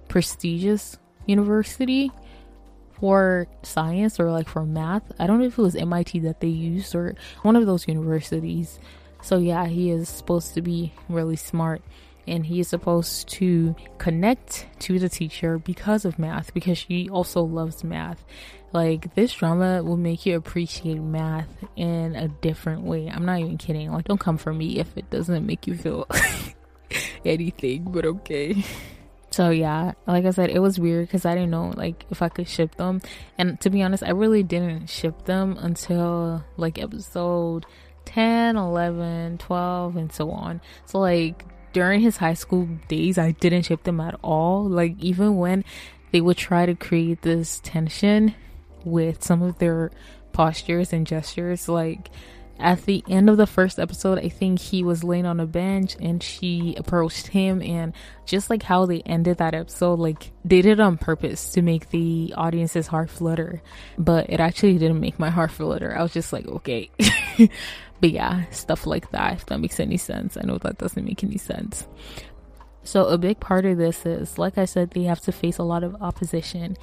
prestigious 0.09 0.97
university 1.25 2.11
for 2.99 3.47
science 3.63 4.19
or 4.19 4.31
like 4.31 4.47
for 4.47 4.65
math. 4.65 5.03
I 5.19 5.27
don't 5.27 5.39
know 5.39 5.45
if 5.45 5.57
it 5.57 5.61
was 5.61 5.75
MIT 5.75 6.19
that 6.19 6.39
they 6.39 6.47
used 6.47 6.95
or 6.95 7.15
one 7.41 7.55
of 7.55 7.65
those 7.65 7.87
universities. 7.87 8.79
So 9.21 9.37
yeah, 9.37 9.65
he 9.67 9.89
is 9.89 10.09
supposed 10.09 10.53
to 10.55 10.61
be 10.61 10.93
really 11.09 11.35
smart. 11.37 11.81
and 12.27 12.45
he 12.45 12.59
is 12.59 12.67
supposed 12.67 13.27
to 13.27 13.75
connect 13.97 14.65
to 14.79 14.97
the 14.99 15.09
teacher 15.09 15.57
because 15.57 16.05
of 16.05 16.17
math 16.17 16.53
because 16.53 16.77
she 16.77 17.09
also 17.09 17.41
loves 17.43 17.83
math 17.83 18.23
like 18.71 19.13
this 19.15 19.33
drama 19.33 19.83
will 19.83 19.97
make 19.97 20.25
you 20.25 20.35
appreciate 20.35 20.99
math 20.99 21.49
in 21.75 22.15
a 22.15 22.27
different 22.27 22.81
way 22.83 23.09
i'm 23.09 23.25
not 23.25 23.39
even 23.39 23.57
kidding 23.57 23.91
like 23.91 24.05
don't 24.05 24.19
come 24.19 24.37
for 24.37 24.53
me 24.53 24.79
if 24.79 24.95
it 24.97 25.09
doesn't 25.09 25.45
make 25.45 25.67
you 25.67 25.75
feel 25.75 26.07
anything 27.25 27.83
but 27.91 28.05
okay 28.05 28.63
so 29.33 29.49
yeah 29.49 29.93
like 30.05 30.25
i 30.25 30.29
said 30.29 30.51
it 30.51 30.59
was 30.59 30.77
weird 30.77 31.07
because 31.07 31.25
i 31.25 31.33
didn't 31.33 31.49
know 31.49 31.73
like 31.75 32.05
if 32.11 32.21
i 32.21 32.29
could 32.29 32.47
ship 32.47 32.75
them. 32.75 33.01
And 33.35 33.59
to 33.61 33.71
be 33.71 33.81
honest 33.81 34.03
i 34.03 34.11
really 34.11 34.43
didn't 34.43 34.91
ship 34.91 35.25
them 35.25 35.57
until 35.59 36.43
like 36.55 36.77
episode 36.77 37.65
10 38.05 38.55
11 38.57 39.39
12 39.39 39.95
and 39.95 40.11
so 40.13 40.29
on. 40.29 40.61
So 40.85 40.99
like 40.99 41.45
during 41.71 42.01
his 42.01 42.17
high 42.17 42.35
school 42.35 42.69
days 42.87 43.17
i 43.17 43.31
didn't 43.31 43.63
ship 43.63 43.81
them 43.85 43.99
at 43.99 44.19
all. 44.21 44.69
Like 44.69 44.99
even 44.99 45.37
when 45.37 45.65
they 46.11 46.21
would 46.21 46.37
try 46.37 46.67
to 46.67 46.75
create 46.75 47.23
this 47.23 47.59
tension 47.63 48.35
with 48.83 49.23
some 49.23 49.41
of 49.41 49.57
their 49.57 49.89
postures 50.31 50.93
and 50.93 51.07
gestures 51.07 51.67
like 51.67 52.11
at 52.59 52.85
the 52.85 53.03
end 53.09 53.29
of 53.29 53.37
the 53.37 53.47
first 53.47 53.79
episode, 53.79 54.19
I 54.19 54.29
think 54.29 54.59
he 54.59 54.83
was 54.83 55.03
laying 55.03 55.25
on 55.25 55.39
a 55.39 55.45
bench 55.45 55.95
and 55.99 56.21
she 56.21 56.75
approached 56.77 57.27
him. 57.27 57.61
And 57.61 57.93
just 58.25 58.49
like 58.49 58.63
how 58.63 58.85
they 58.85 59.01
ended 59.01 59.37
that 59.37 59.55
episode, 59.55 59.99
like 59.99 60.31
they 60.45 60.61
did 60.61 60.73
it 60.73 60.79
on 60.79 60.97
purpose 60.97 61.51
to 61.51 61.61
make 61.61 61.89
the 61.89 62.33
audience's 62.37 62.87
heart 62.87 63.09
flutter. 63.09 63.61
But 63.97 64.29
it 64.29 64.39
actually 64.39 64.77
didn't 64.77 64.99
make 64.99 65.19
my 65.19 65.29
heart 65.29 65.51
flutter. 65.51 65.97
I 65.97 66.03
was 66.03 66.13
just 66.13 66.31
like, 66.31 66.47
okay. 66.47 66.91
but 67.99 68.11
yeah, 68.11 68.49
stuff 68.51 68.85
like 68.85 69.11
that, 69.11 69.33
if 69.33 69.45
that 69.47 69.59
makes 69.59 69.79
any 69.79 69.97
sense. 69.97 70.37
I 70.37 70.41
know 70.41 70.57
that 70.59 70.77
doesn't 70.77 71.03
make 71.05 71.23
any 71.23 71.37
sense. 71.37 71.87
So, 72.85 73.05
a 73.05 73.17
big 73.17 73.39
part 73.39 73.65
of 73.65 73.77
this 73.77 74.05
is, 74.05 74.37
like 74.37 74.57
I 74.57 74.65
said, 74.65 74.91
they 74.91 75.03
have 75.03 75.21
to 75.21 75.31
face 75.31 75.57
a 75.57 75.63
lot 75.63 75.85
of 75.85 75.95
opposition. 76.01 76.75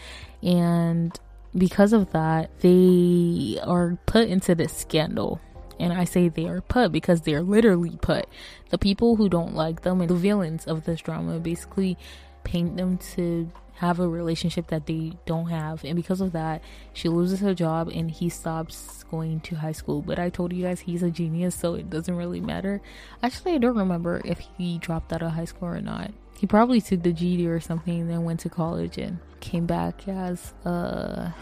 And 0.43 1.19
because 1.55 1.93
of 1.93 2.11
that, 2.13 2.59
they 2.61 3.61
are 3.63 3.99
put 4.07 4.29
into 4.29 4.55
this 4.55 4.75
scandal 4.75 5.41
and 5.81 5.93
I 5.93 6.05
say 6.05 6.29
they 6.29 6.47
are 6.47 6.61
put 6.61 6.93
because 6.93 7.23
they're 7.23 7.43
literally 7.43 7.99
put. 8.01 8.27
The 8.69 8.79
people 8.79 9.17
who 9.17 9.29
don't 9.29 9.55
like 9.55 9.83
them 9.83 10.01
and 10.01 10.11
the 10.11 10.15
villains 10.15 10.67
of 10.67 10.85
this 10.85 11.01
drama 11.01 11.39
basically 11.41 11.97
paint 12.45 12.77
them 12.77 12.99
to 13.15 13.51
have 13.77 13.99
a 13.99 14.07
relationship 14.07 14.67
that 14.67 14.85
they 14.85 15.15
don't 15.25 15.49
have. 15.49 15.83
And 15.85 15.97
because 15.97 16.21
of 16.21 16.33
that 16.33 16.63
she 16.93 17.09
loses 17.09 17.41
her 17.41 17.55
job 17.55 17.89
and 17.89 18.11
he 18.11 18.29
stops 18.29 19.05
going 19.11 19.41
to 19.41 19.57
high 19.57 19.73
school. 19.73 20.03
But 20.03 20.19
i 20.19 20.29
told 20.29 20.53
you 20.53 20.65
guys 20.65 20.81
he's 20.81 21.03
a 21.03 21.11
genius 21.11 21.55
so 21.55 21.75
it 21.75 21.89
doesn't 21.89 22.15
really 22.15 22.41
matter. 22.41 22.83
Actually 23.23 23.55
i 23.55 23.59
don't 23.59 23.77
remember 23.77 24.21
if 24.25 24.39
he 24.59 24.79
dropped 24.79 25.13
out 25.13 25.23
of 25.23 25.33
high 25.33 25.47
school 25.47 25.69
or 25.69 25.81
not. 25.81 26.13
He 26.39 26.47
probably 26.47 26.81
took 26.81 27.03
the 27.03 27.13
ged 27.13 27.47
or 27.47 27.61
something 27.61 28.03
and 28.03 28.11
then 28.11 28.25
went 28.25 28.41
to 28.41 28.51
college 28.51 28.99
and 28.99 29.19
came 29.41 29.67
back 29.67 30.07
as 30.07 30.53
a 30.65 31.35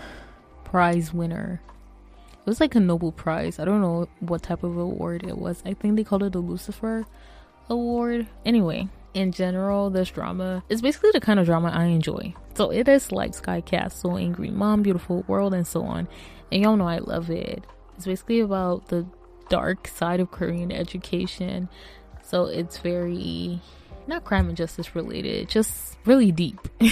prize 0.64 1.12
winner 1.12 1.60
was 2.48 2.60
like 2.60 2.74
a 2.74 2.80
Nobel 2.80 3.12
Prize. 3.12 3.58
I 3.58 3.64
don't 3.64 3.80
know 3.80 4.08
what 4.20 4.42
type 4.42 4.62
of 4.62 4.76
award 4.76 5.24
it 5.24 5.38
was. 5.38 5.62
I 5.64 5.74
think 5.74 5.96
they 5.96 6.04
called 6.04 6.22
it 6.22 6.32
the 6.32 6.40
Lucifer 6.40 7.06
Award. 7.68 8.26
Anyway, 8.44 8.88
in 9.14 9.32
general, 9.32 9.90
this 9.90 10.10
drama 10.10 10.62
is 10.68 10.80
basically 10.80 11.10
the 11.12 11.20
kind 11.20 11.38
of 11.38 11.46
drama 11.46 11.68
I 11.68 11.84
enjoy. 11.84 12.34
So 12.54 12.70
it 12.70 12.88
is 12.88 13.12
like 13.12 13.34
Sky 13.34 13.60
Castle, 13.60 14.16
Angry 14.16 14.50
Mom, 14.50 14.82
Beautiful 14.82 15.24
World, 15.28 15.54
and 15.54 15.66
so 15.66 15.82
on. 15.82 16.08
And 16.50 16.62
y'all 16.62 16.76
know 16.76 16.88
I 16.88 16.98
love 16.98 17.30
it. 17.30 17.64
It's 17.96 18.06
basically 18.06 18.40
about 18.40 18.88
the 18.88 19.06
dark 19.48 19.88
side 19.88 20.20
of 20.20 20.30
Korean 20.30 20.72
education. 20.72 21.68
So 22.22 22.46
it's 22.46 22.78
very 22.78 23.60
not 24.06 24.24
crime 24.24 24.48
and 24.48 24.56
justice 24.56 24.96
related, 24.96 25.48
just 25.48 25.98
really 26.06 26.32
deep. 26.32 26.60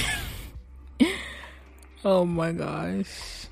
oh 2.04 2.26
my 2.26 2.52
gosh 2.52 3.45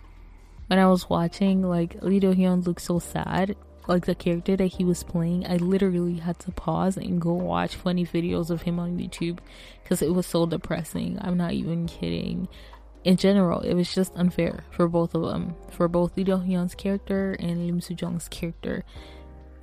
when 0.66 0.78
I 0.78 0.86
was 0.86 1.08
watching, 1.08 1.62
like 1.62 2.02
Lee 2.02 2.20
Do 2.20 2.34
Hyun 2.34 2.66
looked 2.66 2.82
so 2.82 2.98
sad. 2.98 3.56
Like 3.86 4.06
the 4.06 4.14
character 4.14 4.56
that 4.56 4.66
he 4.66 4.84
was 4.84 5.02
playing, 5.02 5.46
I 5.46 5.56
literally 5.56 6.16
had 6.16 6.38
to 6.40 6.52
pause 6.52 6.96
and 6.96 7.20
go 7.20 7.34
watch 7.34 7.76
funny 7.76 8.06
videos 8.06 8.48
of 8.48 8.62
him 8.62 8.78
on 8.78 8.96
YouTube 8.96 9.40
because 9.82 10.00
it 10.00 10.14
was 10.14 10.26
so 10.26 10.46
depressing. 10.46 11.18
I'm 11.20 11.36
not 11.36 11.52
even 11.52 11.86
kidding. 11.86 12.48
In 13.04 13.18
general, 13.18 13.60
it 13.60 13.74
was 13.74 13.94
just 13.94 14.16
unfair 14.16 14.64
for 14.70 14.88
both 14.88 15.14
of 15.14 15.22
them, 15.22 15.54
for 15.70 15.86
both 15.88 16.16
Lee 16.16 16.24
Do 16.24 16.38
Hyun's 16.38 16.74
character 16.74 17.36
and 17.38 17.66
Lim 17.66 17.82
Soo 17.82 17.94
Jung's 17.94 18.28
character, 18.28 18.84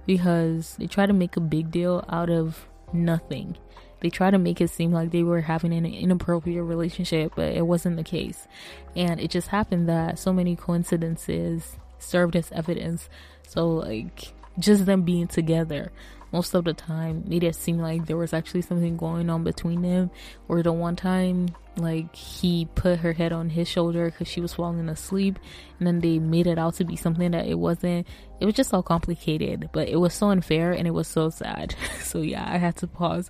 because 0.06 0.76
they 0.78 0.86
try 0.86 1.08
to 1.08 1.14
make 1.14 1.36
a 1.36 1.42
big 1.42 1.72
deal 1.72 2.06
out 2.08 2.30
of 2.30 2.68
nothing 2.94 3.58
they 4.02 4.10
try 4.10 4.30
to 4.32 4.38
make 4.38 4.60
it 4.60 4.70
seem 4.70 4.92
like 4.92 5.12
they 5.12 5.24
were 5.24 5.42
having 5.42 5.74
an 5.74 5.86
inappropriate 5.86 6.64
relationship, 6.64 7.34
but 7.36 7.54
it 7.54 7.66
wasn't 7.66 7.96
the 7.98 8.04
case. 8.04 8.48
And 8.96 9.20
it 9.20 9.32
just 9.32 9.48
happened 9.48 9.88
that 9.88 10.20
so 10.20 10.34
many 10.34 10.56
coincidences 10.56 11.78
served 12.00 12.36
as 12.36 12.52
evidence. 12.52 13.08
So, 13.48 13.68
like, 13.68 14.34
just 14.60 14.86
them 14.86 15.04
being 15.04 15.28
together 15.28 15.92
most 16.32 16.54
of 16.54 16.64
the 16.64 16.74
time 16.74 17.24
made 17.28 17.44
it 17.44 17.56
seem 17.56 17.80
like 17.80 18.06
there 18.06 18.18
was 18.18 18.34
actually 18.34 18.62
something 18.62 18.98
going 18.98 19.30
on 19.30 19.44
between 19.44 19.82
them. 19.82 20.12
Or 20.48 20.64
the 20.64 20.72
one 20.72 20.96
time, 20.96 21.50
like, 21.76 22.16
he 22.16 22.68
put 22.76 23.00
her 23.00 23.14
head 23.14 23.34
on 23.34 23.50
his 23.50 23.68
shoulder 23.68 24.06
because 24.06 24.28
she 24.28 24.42
was 24.42 24.54
falling 24.54 24.88
asleep, 24.88 25.40
and 25.78 25.88
then 25.88 26.00
they 26.00 26.20
made 26.20 26.48
it 26.48 26.58
out 26.58 26.76
to 26.76 26.86
be 26.86 26.96
something 26.96 27.32
that 27.32 27.48
it 27.48 27.60
wasn't. 27.60 28.08
It 28.40 28.46
was 28.46 28.56
just 28.56 28.74
all 28.74 28.84
complicated, 28.84 29.70
but 29.74 29.90
it 29.90 29.98
was 29.98 30.14
so 30.14 30.30
unfair 30.30 30.72
and 30.72 30.88
it 30.88 30.92
was 30.92 31.08
so 31.08 31.30
sad. 31.30 31.76
so, 32.02 32.22
yeah, 32.22 32.46
I 32.48 32.58
had 32.58 32.78
to 32.78 32.88
pause 32.88 33.30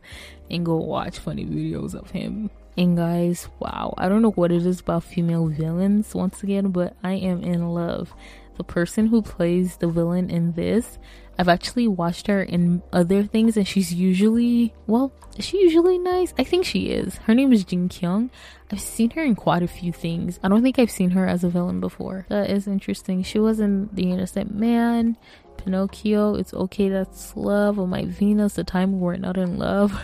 and 0.49 0.65
go 0.65 0.77
watch 0.77 1.19
funny 1.19 1.45
videos 1.45 1.95
of 1.95 2.11
him. 2.11 2.49
And 2.77 2.95
guys, 2.95 3.49
wow, 3.59 3.93
I 3.97 4.07
don't 4.07 4.21
know 4.21 4.31
what 4.31 4.51
it 4.51 4.65
is 4.65 4.79
about 4.79 5.03
female 5.03 5.47
villains 5.47 6.15
once 6.15 6.41
again, 6.41 6.69
but 6.69 6.95
I 7.03 7.13
am 7.13 7.43
in 7.43 7.67
love. 7.69 8.13
The 8.57 8.63
person 8.63 9.07
who 9.07 9.21
plays 9.21 9.77
the 9.77 9.87
villain 9.87 10.29
in 10.29 10.53
this 10.53 10.97
I've 11.37 11.49
actually 11.49 11.87
watched 11.87 12.27
her 12.27 12.43
in 12.43 12.83
other 12.93 13.23
things 13.23 13.57
and 13.57 13.67
she's 13.67 13.93
usually, 13.93 14.73
well, 14.85 15.13
is 15.37 15.45
she 15.45 15.61
usually 15.61 15.97
nice? 15.97 16.33
I 16.37 16.43
think 16.43 16.65
she 16.65 16.89
is. 16.89 17.17
Her 17.17 17.33
name 17.33 17.53
is 17.53 17.63
Jin 17.63 17.89
Kyung. 17.89 18.29
I've 18.71 18.81
seen 18.81 19.11
her 19.11 19.23
in 19.23 19.35
quite 19.35 19.63
a 19.63 19.67
few 19.67 19.91
things. 19.91 20.39
I 20.43 20.49
don't 20.49 20.61
think 20.61 20.77
I've 20.77 20.91
seen 20.91 21.11
her 21.11 21.25
as 21.25 21.43
a 21.43 21.49
villain 21.49 21.79
before. 21.79 22.25
That 22.29 22.49
is 22.49 22.67
interesting. 22.67 23.23
She 23.23 23.39
was 23.39 23.59
in 23.59 23.89
The 23.93 24.11
Innocent 24.11 24.53
Man, 24.53 25.17
Pinocchio, 25.57 26.35
It's 26.35 26.53
Okay 26.53 26.89
That's 26.89 27.35
Love, 27.35 27.79
Oh 27.79 27.87
My 27.87 28.05
Venus, 28.05 28.53
The 28.53 28.63
Time 28.63 28.99
We're 28.99 29.17
Not 29.17 29.37
in 29.37 29.57
Love. 29.57 29.99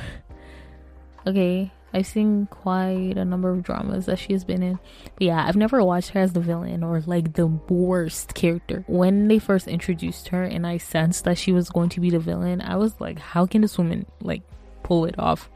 okay, 1.28 1.72
I've 1.98 2.06
seen 2.06 2.46
quite 2.52 3.18
a 3.18 3.26
number 3.26 3.50
of 3.50 3.64
dramas 3.64 4.06
that 4.06 4.20
she 4.20 4.34
has 4.34 4.44
been 4.44 4.62
in. 4.62 4.78
But 5.16 5.24
yeah, 5.24 5.44
I've 5.48 5.56
never 5.56 5.84
watched 5.84 6.10
her 6.10 6.20
as 6.20 6.34
the 6.34 6.40
villain 6.40 6.84
or 6.84 7.02
like 7.02 7.34
the 7.34 7.48
worst 7.48 8.36
character. 8.36 8.84
When 8.86 9.28
they 9.28 9.40
first 9.40 9.68
introduced 9.68 10.28
her 10.28 10.44
and 10.44 10.68
I 10.68 10.78
sensed 10.78 11.24
that 11.24 11.40
she 11.40 11.52
was 11.52 11.72
going 11.72 11.90
to 11.90 12.00
be 12.00 12.12
the 12.12 12.20
villain, 12.20 12.62
I 12.62 12.76
was 12.76 12.94
like, 13.00 13.18
how 13.18 13.48
can 13.48 13.62
this 13.62 13.80
woman 13.80 14.06
like 14.22 14.44
pull 14.84 15.06
it 15.06 15.18
off? 15.18 15.50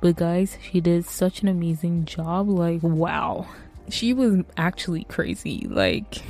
But 0.00 0.16
guys, 0.16 0.58
she 0.60 0.80
did 0.80 1.04
such 1.04 1.42
an 1.42 1.48
amazing 1.48 2.04
job. 2.06 2.48
Like, 2.48 2.82
wow. 2.82 3.46
She 3.88 4.12
was 4.12 4.42
actually 4.56 5.04
crazy. 5.04 5.68
Like, 5.70 6.20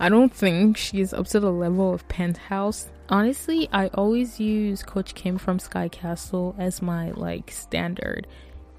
I 0.00 0.08
don't 0.08 0.34
think 0.34 0.76
she's 0.76 1.12
up 1.12 1.28
to 1.28 1.38
the 1.38 1.52
level 1.52 1.94
of 1.94 2.08
Penthouse 2.08 2.88
honestly, 3.10 3.68
I 3.72 3.88
always 3.88 4.40
use 4.40 4.82
Coach 4.82 5.14
Kim 5.14 5.36
from 5.36 5.58
Sky 5.58 5.88
Castle 5.88 6.54
as 6.58 6.80
my 6.80 7.10
like 7.10 7.50
standard 7.50 8.26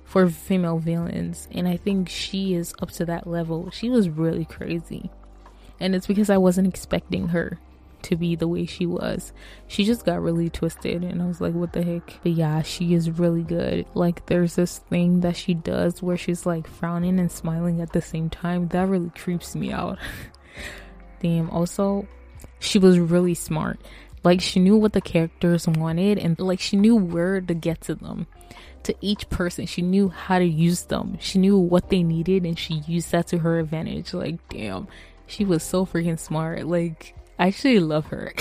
for 0.06 0.28
female 0.30 0.80
villains, 0.80 1.48
and 1.52 1.68
I 1.68 1.78
think 1.78 2.10
she 2.10 2.56
is 2.56 2.74
up 2.82 2.92
to 2.92 3.06
that 3.06 3.28
level. 3.28 3.70
She 3.72 3.90
was 3.90 4.10
really 4.10 4.46
crazy, 4.46 5.12
and 5.80 5.94
it's 5.94 6.08
because 6.08 6.30
I 6.30 6.38
wasn't 6.38 6.68
expecting 6.68 7.30
her 7.30 7.60
to 8.04 8.16
be 8.16 8.36
the 8.36 8.48
way 8.48 8.66
she 8.66 8.86
was. 8.86 9.32
She 9.68 9.84
just 9.84 10.06
got 10.06 10.22
really 10.22 10.50
twisted, 10.50 11.04
and 11.04 11.22
I 11.22 11.28
was 11.28 11.40
like, 11.40 11.54
what 11.54 11.74
the 11.74 11.84
heck? 11.84 12.20
But 12.24 12.32
yeah, 12.32 12.62
she 12.62 12.94
is 12.94 13.12
really 13.12 13.44
good. 13.44 13.86
Like, 13.94 14.26
there's 14.26 14.56
this 14.56 14.80
thing 14.80 15.22
that 15.22 15.38
she 15.38 15.54
does 15.54 16.02
where 16.02 16.18
she's 16.18 16.46
like 16.46 16.68
frowning 16.68 17.20
and 17.20 17.32
smiling 17.32 17.80
at 17.80 17.94
the 17.94 18.02
same 18.02 18.30
time. 18.30 18.70
That 18.70 18.88
really 18.88 19.12
creeps 19.12 19.56
me 19.56 19.72
out. 19.72 20.00
Damn, 21.22 21.50
also, 21.50 22.08
she 22.60 22.80
was 22.80 23.00
really 23.00 23.36
smart. 23.36 23.80
Like 24.24 24.42
she 24.42 24.60
knew 24.60 24.76
what 24.76 24.94
the 24.94 25.02
characters 25.02 25.68
wanted 25.68 26.18
and 26.18 26.40
like 26.40 26.60
she 26.60 26.78
knew 26.78 26.96
where 26.96 27.42
to 27.42 27.54
get 27.54 27.82
to 27.82 27.96
them. 27.96 28.28
To 28.84 28.96
each 29.00 29.30
person, 29.30 29.68
she 29.68 29.82
knew 29.84 30.10
how 30.10 30.40
to 30.40 30.46
use 30.46 30.84
them. 30.84 31.18
She 31.20 31.38
knew 31.38 31.58
what 31.58 31.90
they 31.90 32.02
needed 32.02 32.46
and 32.46 32.58
she 32.58 32.76
used 32.88 33.12
that 33.12 33.28
to 33.28 33.38
her 33.40 33.60
advantage. 33.60 34.14
Like, 34.14 34.48
damn, 34.50 34.88
she 35.28 35.46
was 35.46 35.64
so 35.64 35.86
freaking 35.86 36.20
smart. 36.20 36.66
Like, 36.66 37.16
I 37.38 37.48
actually 37.48 37.80
love 37.80 38.08
her. 38.08 38.34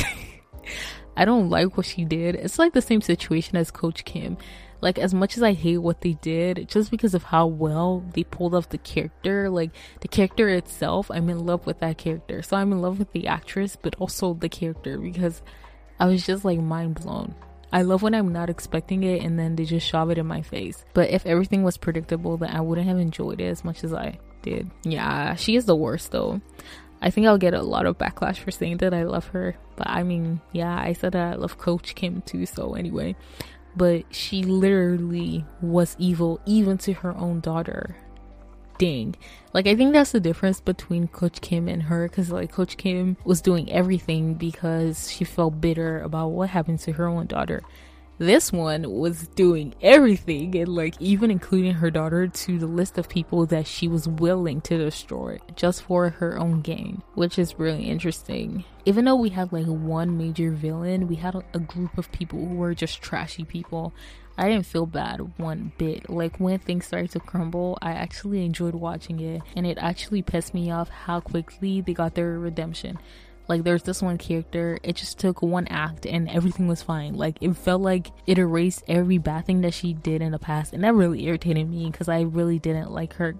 I 1.16 1.24
don't 1.24 1.50
like 1.50 1.76
what 1.76 1.86
she 1.86 2.04
did. 2.04 2.34
It's 2.34 2.58
like 2.58 2.72
the 2.72 2.82
same 2.82 3.00
situation 3.00 3.56
as 3.56 3.70
Coach 3.70 4.04
Kim. 4.04 4.36
Like, 4.82 4.98
as 4.98 5.12
much 5.12 5.36
as 5.36 5.42
I 5.42 5.52
hate 5.52 5.78
what 5.78 6.00
they 6.00 6.14
did, 6.14 6.66
just 6.68 6.90
because 6.90 7.14
of 7.14 7.24
how 7.24 7.46
well 7.46 8.02
they 8.14 8.24
pulled 8.24 8.54
off 8.54 8.70
the 8.70 8.78
character, 8.78 9.50
like 9.50 9.72
the 10.00 10.08
character 10.08 10.48
itself, 10.48 11.10
I'm 11.10 11.28
in 11.28 11.44
love 11.44 11.66
with 11.66 11.80
that 11.80 11.98
character. 11.98 12.40
So 12.40 12.56
I'm 12.56 12.72
in 12.72 12.80
love 12.80 12.98
with 12.98 13.12
the 13.12 13.26
actress, 13.26 13.76
but 13.80 13.94
also 13.98 14.32
the 14.32 14.48
character 14.48 14.96
because 14.96 15.42
I 15.98 16.06
was 16.06 16.24
just 16.24 16.46
like 16.46 16.58
mind 16.58 16.94
blown. 16.94 17.34
I 17.72 17.82
love 17.82 18.02
when 18.02 18.14
I'm 18.14 18.32
not 18.32 18.50
expecting 18.50 19.04
it 19.04 19.22
and 19.22 19.38
then 19.38 19.54
they 19.54 19.64
just 19.64 19.86
shove 19.86 20.10
it 20.10 20.18
in 20.18 20.26
my 20.26 20.42
face. 20.42 20.84
But 20.94 21.10
if 21.10 21.26
everything 21.26 21.62
was 21.62 21.76
predictable, 21.76 22.36
then 22.36 22.50
I 22.50 22.60
wouldn't 22.60 22.88
have 22.88 22.98
enjoyed 22.98 23.40
it 23.40 23.46
as 23.46 23.64
much 23.64 23.84
as 23.84 23.92
I 23.92 24.18
did. 24.42 24.70
Yeah, 24.82 25.34
she 25.36 25.56
is 25.56 25.66
the 25.66 25.76
worst 25.76 26.10
though. 26.10 26.40
I 27.02 27.10
think 27.10 27.26
I'll 27.26 27.38
get 27.38 27.54
a 27.54 27.62
lot 27.62 27.86
of 27.86 27.98
backlash 27.98 28.38
for 28.38 28.50
saying 28.50 28.78
that 28.78 28.92
I 28.92 29.04
love 29.04 29.28
her. 29.28 29.56
But 29.76 29.88
I 29.88 30.02
mean, 30.02 30.40
yeah, 30.52 30.76
I 30.76 30.92
said 30.92 31.12
that 31.12 31.32
I 31.32 31.34
love 31.36 31.58
Coach 31.58 31.94
Kim 31.94 32.22
too, 32.22 32.46
so 32.46 32.74
anyway. 32.74 33.16
But 33.76 34.04
she 34.14 34.42
literally 34.42 35.44
was 35.62 35.96
evil 35.98 36.40
even 36.44 36.76
to 36.78 36.92
her 36.94 37.16
own 37.16 37.40
daughter. 37.40 37.96
Dang. 38.78 39.14
Like, 39.52 39.66
I 39.66 39.76
think 39.76 39.92
that's 39.92 40.12
the 40.12 40.20
difference 40.20 40.60
between 40.60 41.08
Coach 41.08 41.40
Kim 41.40 41.68
and 41.68 41.82
her 41.84 42.08
because, 42.08 42.30
like, 42.30 42.50
Coach 42.50 42.76
Kim 42.78 43.16
was 43.24 43.42
doing 43.42 43.70
everything 43.70 44.34
because 44.34 45.12
she 45.12 45.24
felt 45.24 45.60
bitter 45.60 46.00
about 46.00 46.28
what 46.28 46.48
happened 46.48 46.80
to 46.80 46.92
her 46.92 47.06
own 47.06 47.26
daughter 47.26 47.62
this 48.20 48.52
one 48.52 48.82
was 48.90 49.28
doing 49.28 49.74
everything 49.80 50.54
and 50.54 50.68
like 50.68 50.94
even 51.00 51.30
including 51.30 51.72
her 51.72 51.90
daughter 51.90 52.28
to 52.28 52.58
the 52.58 52.66
list 52.66 52.98
of 52.98 53.08
people 53.08 53.46
that 53.46 53.66
she 53.66 53.88
was 53.88 54.06
willing 54.06 54.60
to 54.60 54.76
destroy 54.76 55.38
just 55.56 55.82
for 55.82 56.10
her 56.10 56.38
own 56.38 56.60
gain 56.60 57.02
which 57.14 57.38
is 57.38 57.58
really 57.58 57.84
interesting 57.84 58.62
even 58.84 59.06
though 59.06 59.16
we 59.16 59.30
had 59.30 59.50
like 59.54 59.64
one 59.64 60.18
major 60.18 60.50
villain 60.50 61.08
we 61.08 61.14
had 61.14 61.34
a, 61.34 61.58
group 61.58 61.96
of 61.96 62.12
people 62.12 62.38
who 62.38 62.56
were 62.56 62.74
just 62.74 63.00
trashy 63.00 63.42
people 63.42 63.94
I 64.36 64.48
didn't 64.48 64.64
feel 64.64 64.86
bad 64.86 65.38
one 65.38 65.72
bit. 65.76 66.08
Like 66.08 66.40
when 66.40 66.60
things 66.60 66.86
started 66.86 67.10
to 67.10 67.20
crumble, 67.20 67.76
I 67.82 67.90
actually 67.90 68.42
enjoyed 68.42 68.74
watching 68.74 69.20
it, 69.20 69.42
and 69.54 69.66
it 69.66 69.76
actually 69.76 70.22
pissed 70.22 70.54
me 70.54 70.70
off 70.70 70.88
how 70.88 71.20
quickly 71.20 71.82
they 71.82 71.92
got 71.92 72.14
their 72.14 72.38
redemption. 72.38 72.98
Like 73.50 73.64
there's 73.64 73.82
this 73.82 74.00
one 74.00 74.16
character, 74.16 74.78
it 74.84 74.94
just 74.94 75.18
took 75.18 75.42
one 75.42 75.66
act 75.66 76.06
and 76.06 76.28
everything 76.28 76.68
was 76.68 76.84
fine. 76.84 77.14
Like 77.14 77.36
it 77.40 77.52
felt 77.54 77.82
like 77.82 78.12
it 78.24 78.38
erased 78.38 78.84
every 78.86 79.18
bad 79.18 79.44
thing 79.44 79.62
that 79.62 79.74
she 79.74 79.92
did 79.92 80.22
in 80.22 80.30
the 80.30 80.38
past, 80.38 80.72
and 80.72 80.84
that 80.84 80.94
really 80.94 81.26
irritated 81.26 81.68
me 81.68 81.90
because 81.90 82.08
I 82.08 82.20
really 82.20 82.60
didn't 82.60 82.92
like 82.92 83.14
her. 83.14 83.34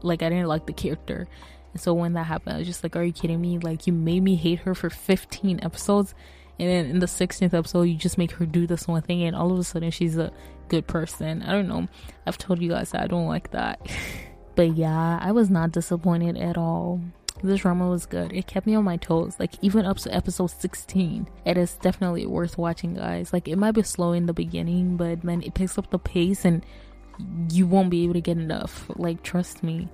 Like 0.00 0.22
I 0.22 0.30
didn't 0.30 0.46
like 0.46 0.64
the 0.64 0.72
character. 0.72 1.28
And 1.74 1.82
so 1.82 1.92
when 1.92 2.14
that 2.14 2.24
happened, 2.24 2.56
I 2.56 2.58
was 2.60 2.66
just 2.66 2.82
like, 2.82 2.96
"Are 2.96 3.04
you 3.04 3.12
kidding 3.12 3.42
me? 3.42 3.58
Like 3.58 3.86
you 3.86 3.92
made 3.92 4.22
me 4.22 4.36
hate 4.36 4.60
her 4.60 4.74
for 4.74 4.88
15 4.88 5.60
episodes." 5.62 6.14
and 6.58 6.68
then 6.68 6.84
in 6.86 6.98
the 6.98 7.06
16th 7.06 7.54
episode 7.54 7.82
you 7.84 7.96
just 7.96 8.18
make 8.18 8.32
her 8.32 8.44
do 8.44 8.66
this 8.66 8.86
one 8.86 9.00
thing 9.00 9.22
and 9.22 9.34
all 9.34 9.50
of 9.50 9.58
a 9.58 9.64
sudden 9.64 9.90
she's 9.90 10.18
a 10.18 10.30
good 10.68 10.86
person 10.86 11.42
i 11.42 11.50
don't 11.50 11.66
know 11.66 11.88
i've 12.26 12.36
told 12.36 12.60
you 12.60 12.68
guys 12.68 12.92
i 12.92 13.06
don't 13.06 13.26
like 13.26 13.50
that 13.52 13.80
but 14.54 14.76
yeah 14.76 15.18
i 15.22 15.32
was 15.32 15.48
not 15.48 15.72
disappointed 15.72 16.36
at 16.36 16.58
all 16.58 17.00
this 17.42 17.60
drama 17.60 17.88
was 17.88 18.06
good. 18.06 18.32
It 18.32 18.46
kept 18.46 18.66
me 18.66 18.74
on 18.74 18.84
my 18.84 18.96
toes, 18.96 19.36
like 19.38 19.52
even 19.62 19.84
up 19.84 19.98
to 19.98 20.14
episode 20.14 20.48
16. 20.48 21.28
It 21.44 21.56
is 21.56 21.74
definitely 21.74 22.26
worth 22.26 22.58
watching, 22.58 22.94
guys. 22.94 23.32
Like 23.32 23.48
it 23.48 23.56
might 23.56 23.72
be 23.72 23.82
slow 23.82 24.12
in 24.12 24.26
the 24.26 24.32
beginning, 24.32 24.96
but 24.96 25.22
then 25.22 25.42
it 25.42 25.54
picks 25.54 25.78
up 25.78 25.90
the 25.90 25.98
pace 25.98 26.44
and 26.44 26.64
you 27.50 27.66
won't 27.66 27.90
be 27.90 28.04
able 28.04 28.14
to 28.14 28.20
get 28.20 28.38
enough. 28.38 28.86
Like 28.96 29.22
trust 29.22 29.62
me. 29.62 29.88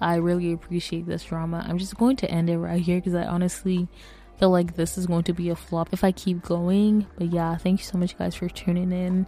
I 0.00 0.16
really 0.16 0.52
appreciate 0.52 1.06
this 1.06 1.24
drama. 1.24 1.64
I'm 1.68 1.78
just 1.78 1.96
going 1.96 2.16
to 2.16 2.30
end 2.30 2.50
it 2.50 2.58
right 2.58 2.80
here 2.80 2.98
because 2.98 3.14
I 3.14 3.24
honestly 3.24 3.88
feel 4.38 4.50
like 4.50 4.74
this 4.74 4.98
is 4.98 5.06
going 5.06 5.24
to 5.24 5.32
be 5.32 5.50
a 5.50 5.56
flop 5.56 5.90
if 5.92 6.02
I 6.02 6.12
keep 6.12 6.42
going. 6.42 7.06
But 7.16 7.32
yeah, 7.32 7.56
thank 7.56 7.80
you 7.80 7.86
so 7.86 7.98
much 7.98 8.18
guys 8.18 8.34
for 8.34 8.48
tuning 8.48 8.92
in. 8.92 9.26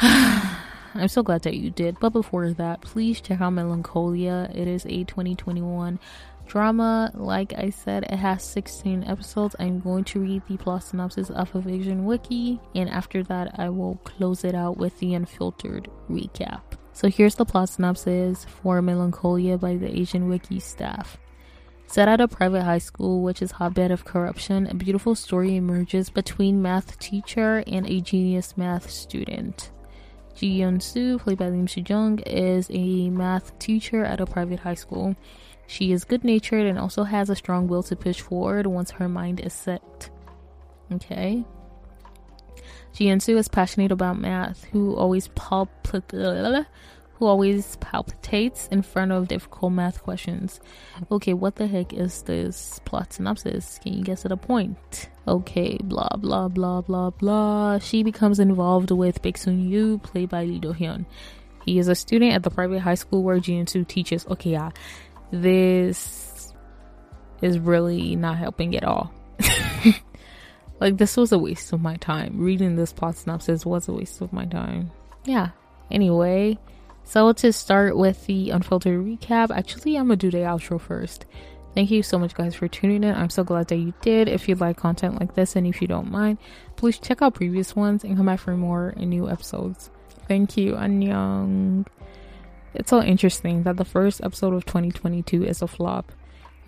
I'm 0.94 1.08
so 1.08 1.22
glad 1.22 1.42
that 1.42 1.56
you 1.56 1.70
did. 1.70 1.98
But 1.98 2.10
before 2.10 2.50
that, 2.52 2.80
please 2.80 3.20
check 3.20 3.40
out 3.40 3.50
Melancholia. 3.50 4.50
It 4.54 4.68
is 4.68 4.84
a 4.86 5.04
2021 5.04 5.98
drama. 6.46 7.10
Like 7.14 7.52
I 7.54 7.70
said, 7.70 8.04
it 8.04 8.16
has 8.16 8.44
16 8.44 9.04
episodes. 9.04 9.56
I'm 9.58 9.80
going 9.80 10.04
to 10.04 10.20
read 10.20 10.42
the 10.46 10.56
plot 10.56 10.84
synopsis 10.84 11.30
off 11.30 11.54
of 11.54 11.66
Asian 11.66 12.04
Wiki, 12.04 12.60
and 12.74 12.88
after 12.88 13.22
that, 13.24 13.58
I 13.58 13.70
will 13.70 13.96
close 14.04 14.44
it 14.44 14.54
out 14.54 14.76
with 14.76 14.98
the 15.00 15.14
unfiltered 15.14 15.90
recap. 16.08 16.62
So 16.92 17.08
here's 17.08 17.34
the 17.34 17.44
plot 17.44 17.70
synopsis 17.70 18.44
for 18.44 18.80
Melancholia 18.80 19.58
by 19.58 19.76
the 19.76 19.98
Asian 19.98 20.28
Wiki 20.28 20.60
staff. 20.60 21.18
Set 21.86 22.08
at 22.08 22.20
a 22.20 22.28
private 22.28 22.62
high 22.62 22.78
school, 22.78 23.22
which 23.22 23.42
is 23.42 23.52
hotbed 23.52 23.90
of 23.90 24.04
corruption, 24.04 24.66
a 24.66 24.74
beautiful 24.74 25.14
story 25.14 25.56
emerges 25.56 26.08
between 26.08 26.62
math 26.62 26.98
teacher 26.98 27.62
and 27.66 27.86
a 27.86 28.00
genius 28.00 28.56
math 28.56 28.90
student. 28.90 29.70
Ji 30.34 30.58
Yoon 30.58 30.82
Soo, 30.82 31.18
played 31.18 31.38
by 31.38 31.48
Lim 31.48 31.68
Soo 31.68 31.82
Jung, 31.86 32.18
is 32.20 32.68
a 32.70 33.08
math 33.10 33.56
teacher 33.58 34.04
at 34.04 34.20
a 34.20 34.26
private 34.26 34.60
high 34.60 34.74
school. 34.74 35.14
She 35.66 35.92
is 35.92 36.04
good 36.04 36.24
natured 36.24 36.66
and 36.66 36.78
also 36.78 37.04
has 37.04 37.30
a 37.30 37.36
strong 37.36 37.68
will 37.68 37.82
to 37.84 37.96
push 37.96 38.20
forward 38.20 38.66
once 38.66 38.90
her 38.92 39.08
mind 39.08 39.40
is 39.40 39.52
set. 39.52 40.10
Okay. 40.92 41.44
Ji 42.92 43.06
Yoon 43.06 43.22
Soo 43.22 43.36
is 43.36 43.48
passionate 43.48 43.92
about 43.92 44.18
math, 44.18 44.64
who 44.64 44.94
always 44.96 45.28
palp- 45.28 45.70
who 47.14 47.26
always 47.26 47.76
palpitates 47.76 48.68
in 48.68 48.82
front 48.82 49.12
of 49.12 49.28
difficult 49.28 49.72
math 49.72 50.02
questions. 50.02 50.60
Okay, 51.10 51.32
what 51.32 51.56
the 51.56 51.66
heck 51.66 51.92
is 51.92 52.22
this 52.22 52.80
plot 52.84 53.12
synopsis? 53.12 53.78
Can 53.82 53.94
you 53.94 54.02
guess 54.02 54.24
at 54.24 54.32
a 54.32 54.36
point? 54.36 55.08
Okay, 55.26 55.78
blah 55.82 56.16
blah 56.16 56.48
blah 56.48 56.80
blah 56.80 57.10
blah. 57.10 57.78
She 57.78 58.02
becomes 58.02 58.40
involved 58.40 58.90
with 58.90 59.22
Baek 59.22 59.36
Seung 59.36 59.68
Yu, 59.68 59.98
played 59.98 60.28
by 60.28 60.44
Lee 60.44 60.58
Do 60.58 60.72
Hyun. 60.72 61.06
He 61.64 61.78
is 61.78 61.88
a 61.88 61.94
student 61.94 62.34
at 62.34 62.42
the 62.42 62.50
private 62.50 62.80
high 62.80 62.94
school 62.94 63.22
where 63.22 63.38
Jin 63.38 63.66
Soo 63.66 63.84
teaches. 63.84 64.26
Okay, 64.26 64.50
yeah, 64.50 64.70
this 65.30 66.52
is 67.40 67.58
really 67.58 68.16
not 68.16 68.38
helping 68.38 68.76
at 68.76 68.84
all. 68.84 69.12
like 70.80 70.96
this 70.96 71.16
was 71.16 71.32
a 71.32 71.38
waste 71.38 71.72
of 71.72 71.80
my 71.80 71.96
time. 71.96 72.38
Reading 72.38 72.76
this 72.76 72.92
plot 72.92 73.16
synopsis 73.16 73.64
was 73.64 73.88
a 73.88 73.92
waste 73.92 74.20
of 74.20 74.32
my 74.32 74.44
time. 74.44 74.90
Yeah. 75.24 75.50
Anyway, 75.90 76.58
so 77.04 77.32
to 77.32 77.52
start 77.52 77.96
with 77.96 78.26
the 78.26 78.50
unfiltered 78.50 79.04
recap, 79.04 79.50
actually 79.50 79.96
I'm 79.96 80.06
gonna 80.06 80.16
do 80.16 80.30
the 80.30 80.38
outro 80.38 80.80
first. 80.80 81.26
Thank 81.74 81.90
you 81.90 82.02
so 82.02 82.18
much 82.18 82.34
guys 82.34 82.54
for 82.54 82.68
tuning 82.68 83.02
in. 83.02 83.14
I'm 83.14 83.30
so 83.30 83.42
glad 83.42 83.68
that 83.68 83.76
you 83.76 83.92
did. 84.00 84.28
If 84.28 84.48
you 84.48 84.54
like 84.54 84.76
content 84.76 85.18
like 85.18 85.34
this 85.34 85.56
and 85.56 85.66
if 85.66 85.82
you 85.82 85.88
don't 85.88 86.10
mind, 86.10 86.38
please 86.76 86.98
check 86.98 87.20
out 87.20 87.34
previous 87.34 87.74
ones 87.74 88.04
and 88.04 88.16
come 88.16 88.26
back 88.26 88.38
for 88.38 88.56
more 88.56 88.94
new 88.96 89.28
episodes. 89.28 89.90
Thank 90.28 90.56
you, 90.56 90.74
Annyeong. 90.74 91.86
It's 92.74 92.90
so 92.90 93.02
interesting 93.02 93.64
that 93.64 93.76
the 93.76 93.84
first 93.84 94.20
episode 94.22 94.54
of 94.54 94.64
2022 94.66 95.44
is 95.44 95.62
a 95.62 95.66
flop. 95.66 96.12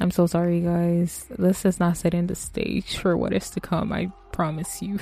I'm 0.00 0.10
so 0.10 0.26
sorry 0.26 0.60
guys. 0.60 1.26
This 1.30 1.64
is 1.64 1.80
not 1.80 1.96
setting 1.96 2.26
the 2.26 2.34
stage 2.34 2.98
for 2.98 3.16
what 3.16 3.32
is 3.32 3.48
to 3.50 3.60
come, 3.60 3.92
I 3.92 4.10
promise 4.32 4.82
you. 4.82 4.98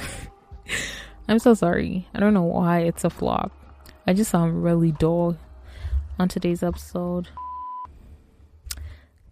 I'm 1.29 1.39
so 1.39 1.55
sorry. 1.55 2.07
I 2.15 2.21
don't 2.21 2.35
know 2.35 2.43
why 2.43 2.81
it's 2.81 3.05
a 3.05 3.11
flop. 3.11 3.53
I 4.07 4.13
just 4.13 4.31
sound 4.31 4.63
really 4.63 4.93
dull 4.93 5.37
on 6.19 6.29
today's 6.29 6.63
episode. 6.63 7.29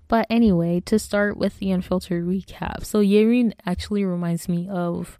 But 0.09 0.27
anyway, 0.29 0.81
to 0.87 0.99
start 0.99 1.37
with 1.37 1.59
the 1.59 1.71
unfiltered 1.71 2.25
recap. 2.25 2.85
So 2.85 3.01
Yerin 3.01 3.53
actually 3.65 4.05
reminds 4.05 4.49
me 4.49 4.69
of 4.69 5.19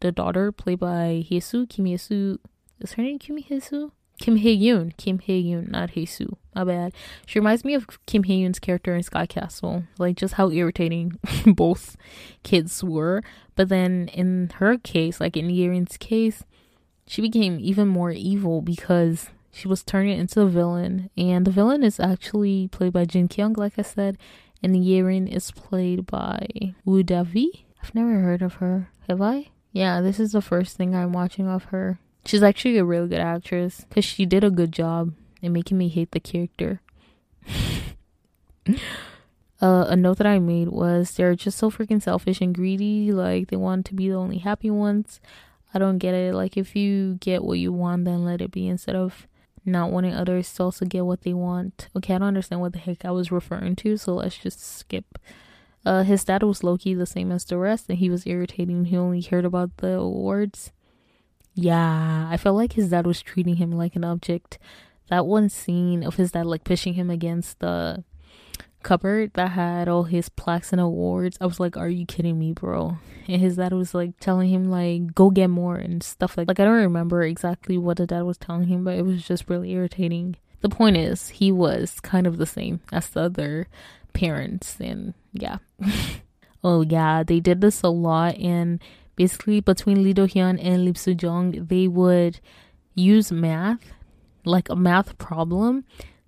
the 0.00 0.12
daughter 0.12 0.52
played 0.52 0.80
by 0.80 1.24
Hyesu, 1.30 1.68
Kim 1.68 1.84
Hyesu. 1.86 2.38
Is 2.80 2.92
her 2.92 3.02
name 3.02 3.18
Kim 3.18 3.36
Hyesu? 3.38 3.90
Kim 4.18 4.36
Hye 4.36 4.56
Yoon. 4.56 4.96
Kim 4.96 5.18
Hye 5.18 5.42
Yoon, 5.42 5.70
not 5.70 5.90
Hyesu. 5.90 6.36
My 6.54 6.64
bad. 6.64 6.92
She 7.26 7.38
reminds 7.38 7.64
me 7.64 7.74
of 7.74 7.86
Kim 8.06 8.22
Hye 8.24 8.34
Yoon's 8.34 8.58
character 8.58 8.94
in 8.94 9.02
Sky 9.02 9.26
Castle. 9.26 9.84
Like 9.98 10.16
just 10.16 10.34
how 10.34 10.50
irritating 10.50 11.18
both 11.46 11.96
kids 12.42 12.82
were. 12.84 13.22
But 13.56 13.68
then 13.68 14.08
in 14.12 14.50
her 14.56 14.78
case, 14.78 15.20
like 15.20 15.36
in 15.36 15.48
Yerin's 15.48 15.96
case, 15.96 16.44
she 17.06 17.22
became 17.22 17.58
even 17.60 17.88
more 17.88 18.10
evil 18.10 18.62
because 18.62 19.28
she 19.50 19.68
was 19.68 19.82
turning 19.82 20.18
into 20.18 20.40
a 20.40 20.48
villain. 20.48 21.10
And 21.16 21.44
the 21.44 21.50
villain 21.50 21.82
is 21.84 22.00
actually 22.00 22.68
played 22.68 22.92
by 22.92 23.04
Jin 23.04 23.28
Kyung, 23.28 23.54
like 23.54 23.74
I 23.78 23.82
said, 23.82 24.18
and 24.62 24.74
Yerin 24.74 25.30
is 25.30 25.50
played 25.50 26.06
by 26.06 26.74
Woo 26.84 27.02
Davi. 27.02 27.64
I've 27.82 27.94
never 27.94 28.20
heard 28.20 28.42
of 28.42 28.54
her. 28.54 28.88
Have 29.08 29.20
I? 29.20 29.48
Yeah, 29.72 30.00
this 30.00 30.18
is 30.18 30.32
the 30.32 30.40
first 30.40 30.76
thing 30.76 30.94
I'm 30.94 31.12
watching 31.12 31.48
of 31.48 31.64
her. 31.64 31.98
She's 32.24 32.42
actually 32.42 32.78
a 32.78 32.84
really 32.84 33.08
good 33.08 33.20
actress 33.20 33.84
because 33.88 34.04
she 34.04 34.24
did 34.24 34.42
a 34.42 34.50
good 34.50 34.72
job 34.72 35.12
in 35.42 35.52
making 35.52 35.76
me 35.76 35.88
hate 35.88 36.12
the 36.12 36.20
character. 36.20 36.80
uh, 38.66 39.86
a 39.88 39.96
note 39.96 40.18
that 40.18 40.26
I 40.26 40.38
made 40.38 40.68
was 40.68 41.10
they're 41.10 41.34
just 41.34 41.58
so 41.58 41.70
freaking 41.70 42.02
selfish 42.02 42.40
and 42.40 42.54
greedy. 42.54 43.12
Like 43.12 43.48
they 43.48 43.56
want 43.56 43.84
to 43.86 43.94
be 43.94 44.08
the 44.08 44.14
only 44.14 44.38
happy 44.38 44.70
ones. 44.70 45.20
I 45.74 45.78
don't 45.78 45.98
get 45.98 46.14
it. 46.14 46.34
Like, 46.34 46.56
if 46.56 46.76
you 46.76 47.14
get 47.20 47.44
what 47.44 47.58
you 47.58 47.72
want, 47.72 48.04
then 48.04 48.24
let 48.24 48.40
it 48.40 48.52
be 48.52 48.68
instead 48.68 48.94
of 48.94 49.26
not 49.64 49.90
wanting 49.90 50.14
others 50.14 50.52
to 50.54 50.62
also 50.62 50.84
get 50.84 51.04
what 51.04 51.22
they 51.22 51.34
want. 51.34 51.88
Okay, 51.96 52.14
I 52.14 52.18
don't 52.18 52.28
understand 52.28 52.60
what 52.60 52.72
the 52.72 52.78
heck 52.78 53.04
I 53.04 53.10
was 53.10 53.32
referring 53.32 53.76
to, 53.76 53.96
so 53.96 54.14
let's 54.14 54.38
just 54.38 54.60
skip. 54.60 55.18
Uh, 55.84 56.02
his 56.02 56.24
dad 56.24 56.42
was 56.42 56.64
Loki, 56.64 56.94
the 56.94 57.06
same 57.06 57.30
as 57.32 57.44
the 57.44 57.58
rest, 57.58 57.86
and 57.88 57.98
he 57.98 58.08
was 58.08 58.26
irritating. 58.26 58.86
He 58.86 58.96
only 58.96 59.22
cared 59.22 59.44
about 59.44 59.76
the 59.78 59.98
awards. 59.98 60.72
Yeah, 61.54 62.28
I 62.30 62.36
felt 62.36 62.56
like 62.56 62.72
his 62.72 62.90
dad 62.90 63.06
was 63.06 63.22
treating 63.22 63.56
him 63.56 63.72
like 63.72 63.96
an 63.96 64.04
object. 64.04 64.58
That 65.08 65.26
one 65.26 65.48
scene 65.48 66.02
of 66.02 66.16
his 66.16 66.32
dad 66.32 66.46
like 66.46 66.64
pushing 66.64 66.94
him 66.94 67.10
against 67.10 67.60
the 67.60 68.04
cupboard 68.84 69.32
that 69.34 69.50
had 69.50 69.88
all 69.88 70.04
his 70.04 70.28
plaques 70.28 70.72
and 70.72 70.80
awards. 70.80 71.36
I 71.40 71.46
was 71.46 71.58
like, 71.58 71.76
"Are 71.76 71.88
you 71.88 72.06
kidding 72.06 72.38
me, 72.38 72.52
bro?" 72.52 72.98
And 73.26 73.40
his 73.40 73.56
dad 73.56 73.72
was 73.72 73.94
like 73.94 74.20
telling 74.20 74.50
him 74.50 74.70
like, 74.70 75.14
"Go 75.14 75.30
get 75.30 75.48
more" 75.50 75.76
and 75.76 76.02
stuff 76.02 76.36
like. 76.36 76.46
Like 76.46 76.60
I 76.60 76.64
don't 76.64 76.74
remember 76.74 77.22
exactly 77.22 77.76
what 77.76 77.96
the 77.96 78.06
dad 78.06 78.22
was 78.22 78.38
telling 78.38 78.68
him, 78.68 78.84
but 78.84 78.96
it 78.96 79.04
was 79.04 79.26
just 79.26 79.50
really 79.50 79.72
irritating. 79.72 80.36
The 80.60 80.68
point 80.68 80.96
is, 80.96 81.28
he 81.30 81.50
was 81.50 81.98
kind 82.00 82.26
of 82.26 82.38
the 82.38 82.46
same 82.46 82.80
as 82.92 83.08
the 83.08 83.22
other 83.22 83.66
parents, 84.12 84.76
and 84.78 85.14
yeah. 85.32 85.58
oh 86.64 86.82
yeah, 86.82 87.24
they 87.24 87.40
did 87.40 87.60
this 87.60 87.82
a 87.82 87.88
lot, 87.88 88.38
and 88.38 88.80
basically 89.16 89.60
between 89.60 90.02
Lee 90.02 90.12
Do 90.12 90.26
Hyun 90.26 90.58
and 90.62 90.84
Lim 90.84 90.94
Soo 90.94 91.16
Jung, 91.20 91.66
they 91.66 91.88
would 91.88 92.40
use 92.94 93.32
math, 93.32 93.92
like 94.44 94.68
a 94.68 94.76
math 94.76 95.18
problem, 95.18 95.84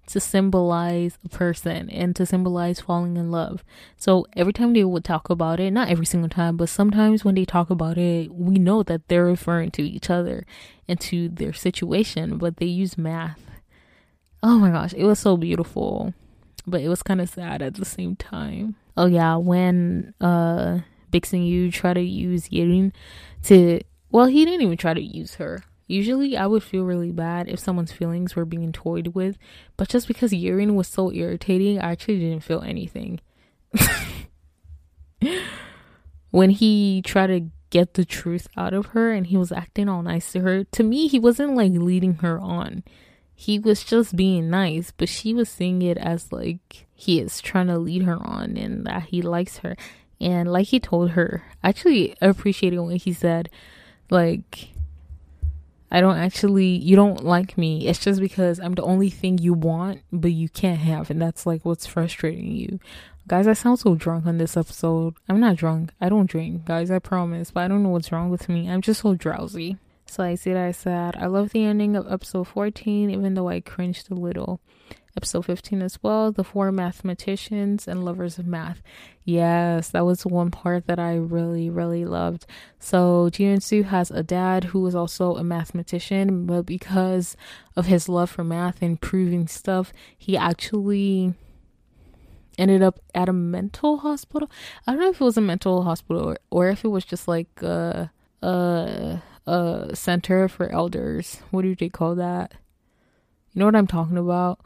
to 0.07 0.21
symbolize 0.21 1.19
a 1.25 1.29
person 1.29 1.91
and 1.91 2.15
to 2.17 2.25
symbolize 2.25 2.81
falling 2.81 3.17
in 3.17 3.31
love. 3.31 3.65
So 3.97 4.27
every 4.37 4.53
time 4.53 4.73
they 4.73 4.85
would 4.85 5.05
talk 5.05 5.29
about 5.29 5.61
it, 5.61 5.73
not 5.73 5.89
every 5.89 6.07
single 6.07 6.29
time, 6.29 6.57
but 6.57 6.69
sometimes 6.69 7.25
when 7.25 7.35
they 7.35 7.45
talk 7.45 7.71
about 7.71 7.99
it, 7.99 8.33
we 8.33 8.57
know 8.57 8.83
that 8.85 9.09
they're 9.09 9.25
referring 9.25 9.71
to 9.73 9.83
each 9.83 10.09
other 10.09 10.47
and 10.89 11.01
to 11.01 11.29
their 11.29 11.53
situation, 11.53 12.39
but 12.39 12.59
they 12.59 12.67
use 12.67 12.97
math. 12.97 13.41
Oh 14.43 14.59
my 14.59 14.71
gosh, 14.71 14.93
it 14.95 15.05
was 15.05 15.19
so 15.19 15.37
beautiful, 15.37 16.15
but 16.67 16.81
it 16.81 16.89
was 16.89 17.03
kind 17.03 17.21
of 17.21 17.29
sad 17.29 17.63
at 17.63 17.75
the 17.75 17.85
same 17.85 18.17
time. 18.17 18.77
Oh 18.97 19.07
yeah, 19.07 19.37
when 19.37 20.15
uh 20.21 20.81
Seung 21.13 21.49
Yu 21.49 21.71
tried 21.71 21.95
to 21.95 22.03
use 22.03 22.51
Yerin 22.51 22.93
to 23.45 23.81
well, 24.11 24.27
he 24.27 24.45
didn't 24.45 24.63
even 24.63 24.77
try 24.77 24.95
to 24.95 25.01
use 25.01 25.37
her 25.37 25.65
Usually, 25.87 26.37
I 26.37 26.47
would 26.47 26.65
feel 26.65 26.85
really 26.85 27.13
bad 27.13 27.49
if 27.49 27.61
someone's 27.61 27.93
feelings 27.93 28.35
were 28.35 28.45
being 28.45 28.73
toyed 28.73 29.09
with, 29.09 29.39
but 29.77 29.89
just 29.89 30.09
because 30.09 30.33
Yerin 30.33 30.75
was 30.75 30.89
so 30.89 31.13
irritating, 31.13 31.79
I 31.79 31.93
actually 31.93 32.19
didn't 32.19 32.43
feel 32.43 32.63
anything. 32.63 33.21
when 36.31 36.51
he 36.51 37.03
tried 37.03 37.29
to 37.29 37.49
get 37.71 37.95
the 37.95 38.05
truth 38.05 38.49
out 38.57 38.75
of 38.75 38.87
her 38.87 39.13
and 39.13 39.29
he 39.29 39.37
was 39.37 39.53
acting 39.53 39.89
all 39.89 40.03
nice 40.03 40.33
to 40.33 40.41
her, 40.41 40.65
to 40.65 40.83
me, 40.83 41.07
he 41.07 41.19
wasn't 41.19 41.55
like 41.55 41.73
leading 41.73 42.15
her 42.15 42.41
on. 42.41 42.83
He 43.35 43.59
was 43.59 43.85
just 43.85 44.17
being 44.17 44.51
nice, 44.51 44.93
but 44.97 45.09
she 45.09 45.35
was 45.35 45.49
seeing 45.49 45.83
it 45.83 45.99
as 45.99 46.33
like 46.33 46.87
he 46.95 47.21
is 47.21 47.41
trying 47.41 47.67
to 47.69 47.79
lead 47.79 48.03
her 48.03 48.17
on 48.27 48.57
and 48.57 48.87
that 48.87 49.05
he 49.05 49.23
likes 49.23 49.59
her. 49.59 49.77
And 50.21 50.51
like 50.51 50.69
he 50.69 50.81
told 50.81 51.11
her, 51.11 51.45
I 51.63 51.69
actually 51.69 52.17
appreciated 52.21 52.81
when 52.81 52.97
he 52.97 53.13
said, 53.13 53.51
like, 54.11 54.71
I 55.91 56.01
don't 56.01 56.17
actually, 56.19 56.67
you 56.67 56.97
don't 56.97 57.25
like 57.25 57.57
me. 57.57 57.87
It's 57.87 57.99
just 57.99 58.21
because 58.21 58.59
I'm 58.59 58.75
the 58.75 58.83
only 58.83 59.11
thing 59.11 59.39
you 59.39 59.55
want, 59.55 60.03
but 60.13 60.33
you 60.33 60.49
can't 60.49 60.81
have. 60.81 61.11
And 61.11 61.23
that's 61.23 61.47
like 61.47 61.65
what's 61.65 61.87
frustrating 61.87 62.53
you. 62.53 62.81
Guys, 63.29 63.47
I 63.47 63.55
sound 63.55 63.79
so 63.79 63.95
drunk 63.95 64.27
on 64.27 64.39
this 64.39 64.57
episode. 64.57 65.15
I'm 65.29 65.41
not 65.41 65.57
drunk. 65.57 65.93
I 66.01 66.09
don't 66.09 66.31
drink, 66.31 66.65
guys, 66.65 66.91
I 66.91 66.99
promise. 66.99 67.51
But 67.51 67.65
I 67.65 67.69
don't 67.69 67.83
know 67.83 67.89
what's 67.91 68.13
wrong 68.13 68.31
with 68.31 68.49
me. 68.49 68.69
I'm 68.69 68.83
just 68.83 69.03
so 69.03 69.15
drowsy. 69.15 69.79
So 70.07 70.23
I 70.23 70.37
said, 70.37 70.57
I 70.57 70.71
said, 70.71 71.17
I 71.17 71.27
love 71.27 71.51
the 71.51 71.65
ending 71.65 71.97
of 71.97 72.11
episode 72.11 72.47
14, 72.49 73.11
even 73.11 73.35
though 73.35 73.49
I 73.49 73.61
cringed 73.61 74.11
a 74.11 74.15
little 74.15 74.61
episode 75.17 75.47
15 75.47 75.83
as 75.83 76.03
well 76.03 76.31
the 76.31 76.45
four 76.45 76.71
mathematicians 76.71 77.89
and 77.89 78.05
lovers 78.05 78.39
of 78.39 78.47
math. 78.47 78.83
Yes 79.25 79.89
that 79.91 80.05
was 80.05 80.27
one 80.27 80.51
part 80.51 80.87
that 80.87 80.99
i 80.99 81.15
really 81.15 81.71
really 81.71 82.05
loved. 82.05 82.47
So 82.79 83.31
ji 83.31 83.59
Soo 83.61 83.83
has 83.85 84.11
a 84.11 84.23
dad 84.23 84.65
who 84.65 84.81
was 84.81 84.95
also 84.95 85.37
a 85.37 85.45
mathematician 85.45 86.47
but 86.47 86.63
because 86.63 87.37
of 87.75 87.87
his 87.87 88.09
love 88.09 88.31
for 88.31 88.45
math 88.45 88.83
and 88.83 89.01
proving 89.01 89.47
stuff 89.47 89.93
he 90.17 90.37
actually 90.37 91.35
ended 92.59 92.83
up 92.83 93.01
at 93.15 93.29
a 93.29 93.33
mental 93.33 93.99
hospital. 93.99 94.51
I 94.87 94.93
don't 94.93 95.01
know 95.01 95.11
if 95.11 95.21
it 95.21 95.25
was 95.25 95.37
a 95.37 95.43
mental 95.43 95.83
hospital 95.83 96.23
or, 96.31 96.39
or 96.51 96.69
if 96.69 96.85
it 96.85 96.89
was 96.89 97.05
just 97.05 97.29
like 97.29 97.63
a, 97.63 98.11
a, 98.43 99.23
a 99.47 99.91
center 99.95 100.49
for 100.49 100.71
elders. 100.71 101.43
What 101.51 101.63
do 101.63 101.75
they 101.75 101.91
call 101.91 102.15
that? 102.15 102.55
You 103.53 103.61
know 103.61 103.65
what 103.65 103.77
i'm 103.77 103.87
talking 103.87 104.19
about 104.19 104.61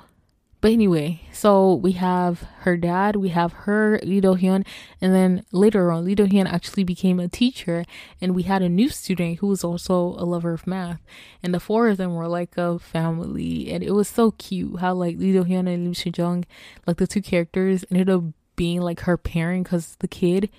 but 0.61 0.73
anyway, 0.73 1.23
so 1.33 1.75
we 1.75 1.92
have 1.92 2.42
her 2.61 2.77
dad, 2.77 3.16
we 3.16 3.31
have 3.31 3.53
her, 3.64 3.99
Lee 4.03 4.20
Do 4.20 4.35
Hyun, 4.35 4.66
and 5.01 5.14
then 5.14 5.44
later 5.53 5.90
on, 5.90 6.05
Lee 6.05 6.14
Do 6.14 6.27
Hyun 6.27 6.46
actually 6.46 6.85
became 6.85 7.18
a 7.18 7.29
teacher, 7.29 7.87
and 8.20 8.35
we 8.35 8.42
had 8.42 8.61
a 8.61 8.68
new 8.68 8.90
student 8.90 9.38
who 9.38 9.46
was 9.46 9.64
also 9.64 10.14
a 10.18 10.27
lover 10.27 10.53
of 10.53 10.66
math, 10.66 11.01
and 11.42 11.55
the 11.55 11.61
four 11.61 11.88
of 11.88 11.96
them 11.96 12.14
were 12.14 12.29
like 12.29 12.59
a 12.59 12.79
family, 12.79 13.73
and 13.73 13.83
it 13.83 13.92
was 13.92 14.09
so 14.09 14.33
cute 14.33 14.81
how 14.81 14.92
like 14.92 15.16
Lee 15.16 15.33
Do 15.33 15.44
Hyun 15.44 15.61
and 15.61 15.85
Lim 15.85 15.94
Soo 15.94 16.12
Jung, 16.14 16.44
like 16.87 16.99
the 16.99 17.07
two 17.07 17.23
characters, 17.23 17.85
ended 17.90 18.11
up 18.11 18.25
being 18.55 18.83
like 18.83 19.01
her 19.01 19.16
parent 19.16 19.64
because 19.64 19.96
the 20.01 20.09
kid 20.09 20.51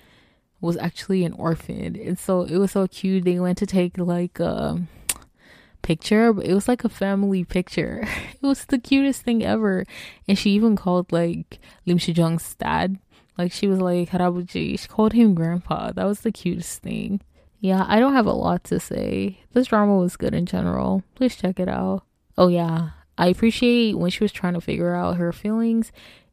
was 0.60 0.76
actually 0.78 1.24
an 1.24 1.32
orphan, 1.34 1.94
and 1.94 2.18
so 2.18 2.42
it 2.42 2.56
was 2.56 2.72
so 2.72 2.88
cute. 2.88 3.24
They 3.24 3.38
went 3.38 3.58
to 3.58 3.66
take 3.66 3.98
like. 3.98 4.40
Uh, 4.40 4.78
picture, 5.82 6.32
but 6.32 6.46
it 6.46 6.54
was 6.54 6.68
like 6.68 6.84
a 6.84 6.88
family 6.88 7.44
picture. 7.44 8.06
It 8.42 8.46
was 8.46 8.64
the 8.64 8.78
cutest 8.78 9.22
thing 9.22 9.44
ever. 9.44 9.84
And 10.26 10.36
she 10.36 10.50
even 10.50 10.74
called 10.74 11.12
like 11.12 11.60
Lim 11.86 12.00
Soo 12.00 12.12
Jung's 12.12 12.54
dad. 12.56 12.98
Like 13.38 13.52
she 13.52 13.68
was 13.68 13.80
like 13.80 14.10
Harabuji. 14.10 14.78
She 14.78 14.88
called 14.88 15.12
him 15.12 15.34
grandpa. 15.34 15.92
That 15.92 16.06
was 16.06 16.20
the 16.20 16.32
cutest 16.32 16.82
thing. 16.82 17.20
Yeah, 17.60 17.84
I 17.86 18.00
don't 18.00 18.14
have 18.14 18.26
a 18.26 18.32
lot 18.32 18.64
to 18.64 18.80
say. 18.80 19.38
This 19.52 19.68
drama 19.68 19.96
was 19.96 20.16
good 20.16 20.34
in 20.34 20.46
general. 20.46 21.04
Please 21.14 21.36
check 21.36 21.60
it 21.60 21.68
out. 21.68 22.02
Oh 22.36 22.48
yeah. 22.48 22.90
I 23.16 23.28
appreciate 23.28 23.96
when 23.96 24.10
she 24.10 24.24
was 24.24 24.32
trying 24.32 24.54
to 24.54 24.60
figure 24.60 24.96
out 24.96 25.18
her 25.18 25.32
feelings 25.32 25.92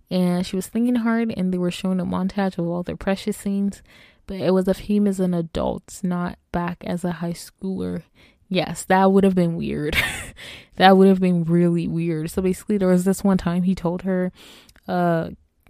and 0.10 0.46
she 0.46 0.56
was 0.56 0.68
thinking 0.68 0.96
hard 0.96 1.32
and 1.36 1.54
they 1.54 1.58
were 1.58 1.72
showing 1.72 2.00
a 2.00 2.06
montage 2.06 2.58
of 2.58 2.66
all 2.66 2.84
their 2.84 2.96
precious 2.96 3.38
scenes 3.38 3.84
but 4.26 4.38
it 4.38 4.54
was 4.54 4.68
of 4.68 4.78
him 4.78 5.08
as 5.08 5.20
an 5.20 5.34
adult 5.34 6.00
not 6.04 6.38
back 6.52 6.84
as 6.86 7.04
a 7.04 7.14
high 7.14 7.34
schooler 7.34 8.04
Yes, 8.50 8.84
that 8.86 9.12
would 9.12 9.24
have 9.24 9.36
been 9.36 9.56
weird. 9.56 9.96
that 10.76 10.98
would 10.98 11.08
have 11.08 11.20
been 11.20 11.44
really 11.44 11.88
weird. 11.88 12.32
So 12.32 12.42
basically, 12.42 12.78
there 12.78 12.88
was 12.88 13.06
this 13.06 13.24
one 13.24 13.38
time 13.38 13.64
he 13.64 13.76
told 13.76 14.02
her, 14.02 14.32
uh, 14.88 15.30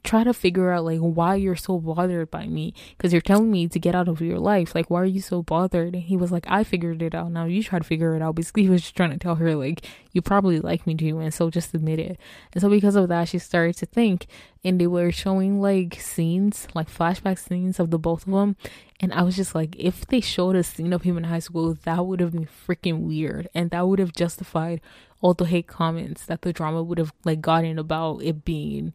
try 0.09 0.23
to 0.23 0.33
figure 0.33 0.71
out 0.71 0.83
like 0.83 0.97
why 0.99 1.35
you're 1.35 1.55
so 1.55 1.77
bothered 1.77 2.31
by 2.31 2.47
me 2.47 2.73
because 2.97 3.13
you're 3.13 3.21
telling 3.21 3.51
me 3.51 3.67
to 3.67 3.79
get 3.79 3.93
out 3.93 4.07
of 4.07 4.21
your 4.21 4.39
life. 4.39 4.73
Like 4.73 4.89
why 4.89 5.01
are 5.01 5.05
you 5.05 5.21
so 5.21 5.43
bothered? 5.43 5.93
And 5.93 6.03
he 6.03 6.17
was 6.17 6.31
like 6.31 6.45
i 6.47 6.63
figured 6.63 7.03
it 7.03 7.13
out. 7.13 7.31
Now 7.31 7.45
you 7.45 7.61
try 7.61 7.77
to 7.77 7.85
figure 7.85 8.15
it 8.15 8.21
out. 8.21 8.33
Basically 8.33 8.63
he 8.67 8.69
was 8.69 8.81
just 8.81 8.95
trying 8.95 9.11
to 9.11 9.19
tell 9.19 9.35
her 9.35 9.53
like 9.55 9.85
you 10.11 10.23
probably 10.23 10.59
like 10.59 10.87
me 10.87 10.95
too 10.95 11.19
and 11.19 11.31
so 11.31 11.51
just 11.51 11.75
admit 11.75 11.99
it. 11.99 12.19
And 12.53 12.61
so 12.61 12.69
because 12.69 12.95
of 12.95 13.07
that 13.09 13.29
she 13.29 13.37
started 13.37 13.77
to 13.77 13.85
think 13.85 14.25
and 14.63 14.81
they 14.81 14.87
were 14.87 15.11
showing 15.11 15.61
like 15.61 16.01
scenes 16.01 16.67
like 16.73 16.89
flashback 16.89 17.37
scenes 17.37 17.79
of 17.79 17.91
the 17.91 17.99
both 17.99 18.25
of 18.25 18.33
them 18.33 18.55
and 19.01 19.13
I 19.13 19.21
was 19.21 19.37
just 19.37 19.55
like, 19.55 19.77
if 19.77 20.05
they 20.07 20.19
showed 20.19 20.57
a 20.57 20.63
scene 20.63 20.91
of 20.91 21.03
him 21.03 21.17
in 21.17 21.23
high 21.23 21.39
school, 21.39 21.77
that 21.85 22.05
would 22.05 22.19
have 22.19 22.33
been 22.33 22.49
freaking 22.67 23.07
weird. 23.07 23.47
And 23.55 23.71
that 23.71 23.87
would 23.87 23.97
have 23.97 24.11
justified 24.11 24.81
all 25.21 25.33
the 25.33 25.45
hate 25.45 25.67
comments 25.67 26.25
that 26.25 26.41
the 26.41 26.51
drama 26.51 26.83
would 26.83 26.97
have 26.97 27.13
like 27.23 27.39
gotten 27.39 27.79
about 27.79 28.21
it 28.23 28.43
being 28.43 28.93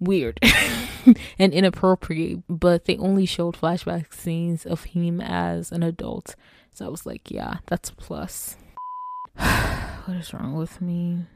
weird 0.00 0.40
and 1.38 1.52
inappropriate. 1.52 2.40
But 2.48 2.86
they 2.86 2.96
only 2.96 3.26
showed 3.26 3.56
flashback 3.56 4.12
scenes 4.12 4.66
of 4.66 4.84
him 4.84 5.20
as 5.20 5.70
an 5.70 5.82
adult. 5.82 6.34
So 6.72 6.86
I 6.86 6.88
was 6.88 7.06
like, 7.06 7.30
yeah, 7.30 7.58
that's 7.66 7.90
a 7.90 7.94
plus. 7.94 8.56
what 9.34 10.16
is 10.16 10.34
wrong 10.34 10.54
with 10.56 10.80
me? 10.80 11.26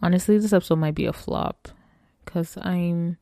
Honestly, 0.00 0.38
this 0.38 0.52
episode 0.52 0.76
might 0.76 0.94
be 0.94 1.06
a 1.06 1.12
flop 1.12 1.68
because 2.24 2.56
I'm 2.60 3.18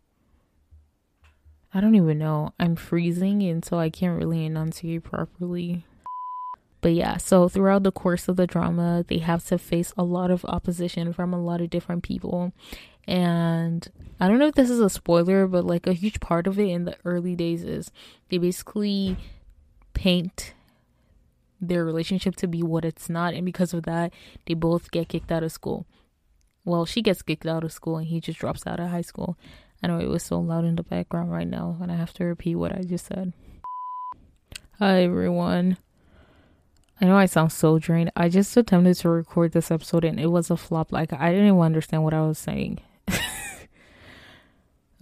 I 1.73 1.81
don't 1.81 1.97
even 1.97 2.19
know. 2.19 2.53
I'm 2.61 2.77
freezing 2.77 3.43
and 3.43 3.65
so 3.65 3.79
I 3.79 3.91
can't 3.91 4.19
really 4.19 4.45
enunciate 4.45 5.03
properly. 5.03 5.85
But 6.81 6.93
yeah, 6.93 7.17
so 7.17 7.49
throughout 7.49 7.83
the 7.83 7.91
course 7.91 8.29
of 8.29 8.37
the 8.37 8.47
drama, 8.47 9.05
they 9.09 9.19
have 9.19 9.45
to 9.47 9.59
face 9.59 9.93
a 9.97 10.05
lot 10.05 10.31
of 10.31 10.45
opposition 10.45 11.13
from 11.13 11.33
a 11.33 11.43
lot 11.43 11.61
of 11.61 11.71
different 11.71 12.03
people. 12.03 12.53
And 13.07 13.87
I 14.19 14.29
don't 14.29 14.39
know 14.39 14.47
if 14.47 14.55
this 14.55 14.71
is 14.71 14.81
a 14.81 14.91
spoiler, 14.91 15.47
but 15.47 15.65
like 15.65 15.87
a 15.87 15.93
huge 15.93 16.21
part 16.21 16.47
of 16.47 16.59
it 16.59 16.69
in 16.69 16.85
the 16.85 16.97
early 17.05 17.37
days 17.37 17.63
is 17.63 17.91
they 18.31 18.39
basically 18.39 19.17
paint 19.93 20.55
their 21.61 21.85
relationship 21.85 22.37
to 22.37 22.47
be 22.47 22.63
what 22.63 22.85
it's 22.85 23.09
not. 23.09 23.35
And 23.35 23.45
because 23.45 23.75
of 23.75 23.85
that, 23.85 24.13
they 24.47 24.55
both 24.55 24.91
get 24.91 25.09
kicked 25.09 25.33
out 25.33 25.43
of 25.43 25.53
school. 25.53 25.87
Well, 26.65 26.87
she 26.87 27.03
gets 27.03 27.23
kicked 27.23 27.47
out 27.47 27.65
of 27.65 27.73
school 27.73 27.99
and 27.99 28.07
he 28.07 28.21
just 28.21 28.39
drops 28.39 28.67
out 28.67 28.81
of 28.81 28.89
high 28.89 29.03
school. 29.03 29.37
I 29.83 29.87
know 29.87 29.99
it 29.99 30.09
was 30.09 30.23
so 30.23 30.41
loud 30.41 30.65
in 30.65 30.77
the 30.77 30.83
background 30.83 31.31
right 31.31 31.47
now, 31.47 31.77
and 31.83 31.93
I 31.93 31.97
have 31.97 32.15
to 32.15 32.25
repeat 32.25 32.55
what 32.55 32.73
I 32.73 32.83
just 32.83 33.05
said. 33.05 33.35
Hi, 34.79 35.03
everyone. 35.03 35.77
I 37.01 37.05
know 37.05 37.17
I 37.17 37.27
sound 37.27 37.53
so 37.53 37.79
drained. 37.79 38.11
I 38.17 38.31
just 38.31 38.57
attempted 38.57 38.95
to 38.99 39.11
record 39.11 39.53
this 39.53 39.71
episode 39.71 40.05
and 40.05 40.19
it 40.19 40.29
was 40.29 40.51
a 40.51 40.57
flop. 40.57 40.91
Like, 40.91 41.13
I 41.13 41.33
didn't 41.33 41.49
even 41.49 41.61
understand 41.61 42.03
what 42.03 42.15
I 42.15 42.23
was 42.23 42.39
saying. 42.39 42.81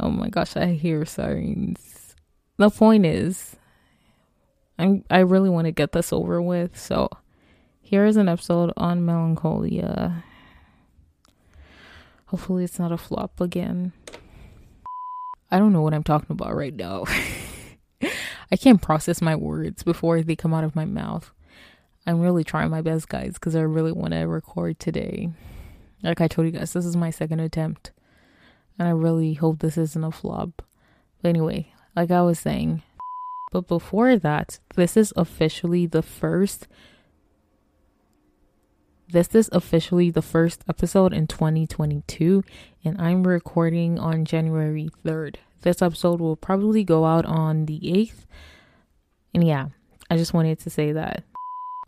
Oh 0.01 0.11
my 0.11 0.29
gosh, 0.29 0.57
I 0.57 0.67
hear 0.73 1.05
sirens. 1.05 2.15
The 2.57 2.71
point 2.71 3.07
is, 3.07 3.57
I'm, 4.79 5.05
I 5.11 5.21
really 5.21 5.51
want 5.51 5.67
to 5.67 5.73
get 5.73 5.93
this 5.93 6.13
over 6.13 6.41
with. 6.41 6.79
So, 6.79 7.09
here 7.81 8.05
is 8.07 8.17
an 8.17 8.29
episode 8.29 8.73
on 8.77 9.05
melancholia. 9.05 10.25
Hopefully, 12.27 12.65
it's 12.65 12.79
not 12.79 12.93
a 12.93 12.97
flop 12.97 13.41
again. 13.41 13.93
I 15.51 15.59
don't 15.59 15.73
know 15.73 15.83
what 15.83 15.93
I'm 15.93 16.03
talking 16.03 16.31
about 16.31 16.57
right 16.57 16.75
now. 16.75 17.05
I 18.51 18.57
can't 18.57 18.81
process 18.81 19.21
my 19.21 19.37
words 19.37 19.83
before 19.83 20.23
they 20.23 20.37
come 20.37 20.55
out 20.55 20.65
of 20.65 20.75
my 20.75 20.85
mouth. 20.85 21.31
I'm 22.07 22.21
really 22.21 22.43
trying 22.43 22.71
my 22.71 22.81
best, 22.81 23.09
guys, 23.09 23.35
because 23.35 23.55
I 23.55 23.61
really 23.61 23.93
want 23.93 24.13
to 24.13 24.21
record 24.23 24.79
today. 24.79 25.31
Like 26.03 26.21
I 26.21 26.29
told 26.29 26.47
you 26.47 26.53
guys, 26.53 26.73
this 26.73 26.85
is 26.85 26.97
my 26.97 27.11
second 27.11 27.41
attempt. 27.41 27.93
And 28.79 28.89
I 28.89 28.91
really 28.93 29.35
hope 29.35 29.59
this 29.59 29.79
isn't 29.79 30.05
a 30.05 30.11
flop. 30.11 30.63
But 31.21 31.29
anyway, 31.29 31.73
like 31.95 32.11
I 32.11 32.23
was 32.23 32.39
saying, 32.39 32.83
but 33.53 33.69
before 33.69 34.17
that, 34.17 34.59
this 34.77 34.97
is 34.97 35.13
officially 35.15 35.87
the 35.87 36.03
first. 36.03 36.67
This 39.09 39.35
is 39.35 39.51
officially 39.53 40.11
the 40.11 40.23
first 40.23 40.65
episode 40.69 41.13
in 41.13 41.27
2022, 41.27 42.43
and 42.83 42.99
I'm 42.99 43.27
recording 43.27 43.99
on 43.99 44.25
January 44.25 44.89
3rd. 45.05 45.37
This 45.61 45.83
episode 45.83 46.19
will 46.19 46.35
probably 46.35 46.83
go 46.83 47.05
out 47.05 47.27
on 47.27 47.67
the 47.67 47.79
8th. 47.81 48.25
And 49.35 49.47
yeah, 49.47 49.69
I 50.11 50.17
just 50.17 50.33
wanted 50.33 50.59
to 50.61 50.71
say 50.71 50.93
that. 50.93 51.25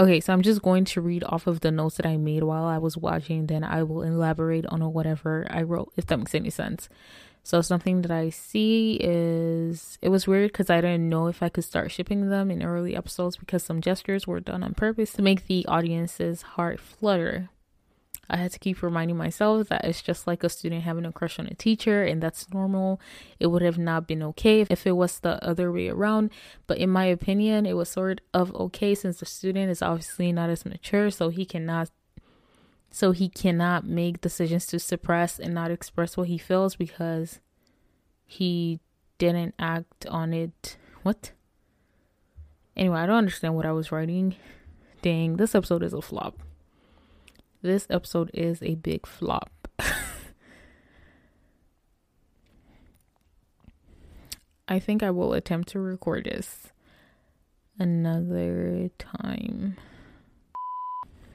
Okay, 0.01 0.19
so 0.19 0.33
I'm 0.33 0.43
just 0.43 0.61
going 0.61 0.85
to 0.87 1.01
read 1.01 1.23
off 1.23 1.47
of 1.47 1.61
the 1.61 1.71
notes 1.71 1.99
that 1.99 2.07
I 2.07 2.17
made 2.17 2.43
while 2.43 2.65
I 2.65 2.79
was 2.79 2.97
watching, 2.97 3.47
then 3.47 3.63
I 3.63 3.85
will 3.85 4.03
elaborate 4.03 4.67
on 4.67 4.93
whatever 4.93 5.47
I 5.49 5.63
wrote, 5.63 5.93
if 5.97 6.07
that 6.07 6.19
makes 6.19 6.35
any 6.35 6.51
sense. 6.51 6.89
So, 7.45 7.61
something 7.61 8.03
that 8.03 8.11
I 8.11 8.31
see 8.31 8.99
is 9.01 9.99
it 10.03 10.09
was 10.09 10.27
weird 10.27 10.51
because 10.51 10.71
I 10.71 10.81
didn't 10.81 11.09
know 11.09 11.29
if 11.29 11.43
I 11.43 11.49
could 11.49 11.63
start 11.63 11.93
shipping 11.93 12.29
them 12.29 12.51
in 12.51 12.63
early 12.63 12.97
episodes 12.97 13.37
because 13.37 13.63
some 13.63 13.81
gestures 13.81 14.27
were 14.27 14.41
done 14.41 14.65
on 14.65 14.75
purpose 14.75 15.13
to 15.13 15.23
make 15.23 15.47
the 15.47 15.65
audience's 15.67 16.43
heart 16.43 16.81
flutter. 16.81 17.51
I 18.29 18.37
had 18.37 18.53
to 18.53 18.59
keep 18.59 18.83
reminding 18.83 19.17
myself 19.17 19.69
that 19.69 19.85
it's 19.85 20.03
just 20.03 20.27
like 20.27 20.43
a 20.43 20.49
student 20.49 20.83
having 20.83 21.05
a 21.05 21.13
crush 21.13 21.39
on 21.39 21.47
a 21.47 21.55
teacher, 21.55 22.05
and 22.05 22.23
that's 22.23 22.53
normal. 22.53 23.01
It 23.39 23.49
would 23.49 23.63
have 23.63 23.79
not 23.79 24.07
been 24.07 24.23
okay 24.23 24.67
if 24.71 24.87
it 24.87 24.93
was 24.93 25.21
the 25.21 25.43
other 25.45 25.71
way 25.71 25.89
around, 25.89 26.31
but 26.67 26.79
in 26.79 26.91
my 26.91 27.05
opinion, 27.05 27.67
it 27.67 27.75
was 27.75 27.89
sort 27.89 28.21
of 28.33 28.55
okay 28.55 28.95
since 28.95 29.19
the 29.19 29.27
student 29.27 29.71
is 29.71 29.83
obviously 29.83 30.33
not 30.33 30.51
as 30.51 30.65
mature, 30.65 31.11
so 31.11 31.29
he 31.29 31.45
cannot 31.45 31.91
so 32.91 33.11
he 33.11 33.29
cannot 33.29 33.85
make 33.85 34.21
decisions 34.21 34.67
to 34.67 34.79
suppress 34.79 35.41
and 35.41 35.53
not 35.53 35.73
express 35.73 36.17
what 36.17 36.29
he 36.29 36.39
feels 36.39 36.77
because 36.77 37.41
he 38.25 38.79
didn't 39.19 39.53
act 39.59 40.07
on 40.07 40.33
it. 40.33 40.77
What? 41.03 41.33
Anyway, 42.77 43.01
I 43.01 43.07
don't 43.07 43.17
understand 43.17 43.57
what 43.57 43.67
I 43.67 43.73
was 43.73 43.91
writing. 43.91 44.37
Dang, 45.03 45.39
this 45.39 45.57
episode 45.57 45.83
is 45.83 45.93
a 45.93 46.01
flop. 46.01 46.39
This 47.65 47.87
episode 47.89 48.31
is 48.35 48.63
a 48.63 48.75
big 48.75 49.07
flop. 49.07 49.51
I 54.69 54.79
think 54.79 55.03
I 55.03 55.11
will 55.11 55.33
attempt 55.33 55.71
to 55.71 55.81
record 55.81 56.25
this 56.27 56.73
another 57.79 58.91
time. 58.99 59.79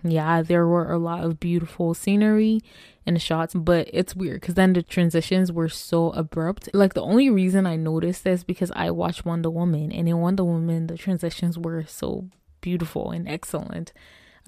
Yeah, 0.04 0.44
there 0.44 0.68
were 0.68 0.92
a 0.92 1.00
lot 1.00 1.24
of 1.24 1.40
beautiful 1.40 1.96
scenery 1.96 2.62
and 3.08 3.20
shots, 3.20 3.56
but 3.56 3.90
it's 3.92 4.16
weird 4.16 4.42
because 4.42 4.54
then 4.54 4.74
the 4.74 4.84
transitions 4.84 5.52
were 5.52 5.68
so 5.68 6.12
abrupt. 6.12 6.70
Like 6.76 6.94
the 6.94 7.02
only 7.02 7.32
reason 7.32 7.66
I 7.66 7.76
noticed 7.76 8.24
this 8.24 8.44
because 8.44 8.72
I 8.76 8.92
watched 8.92 9.26
Wonder 9.26 9.50
Woman, 9.50 9.92
and 9.92 10.08
in 10.08 10.20
Wonder 10.20 10.44
Woman, 10.44 10.86
the 10.86 10.96
transitions 10.96 11.58
were 11.58 11.86
so 11.88 12.30
beautiful 12.62 13.10
and 13.10 13.28
excellent. 13.28 13.94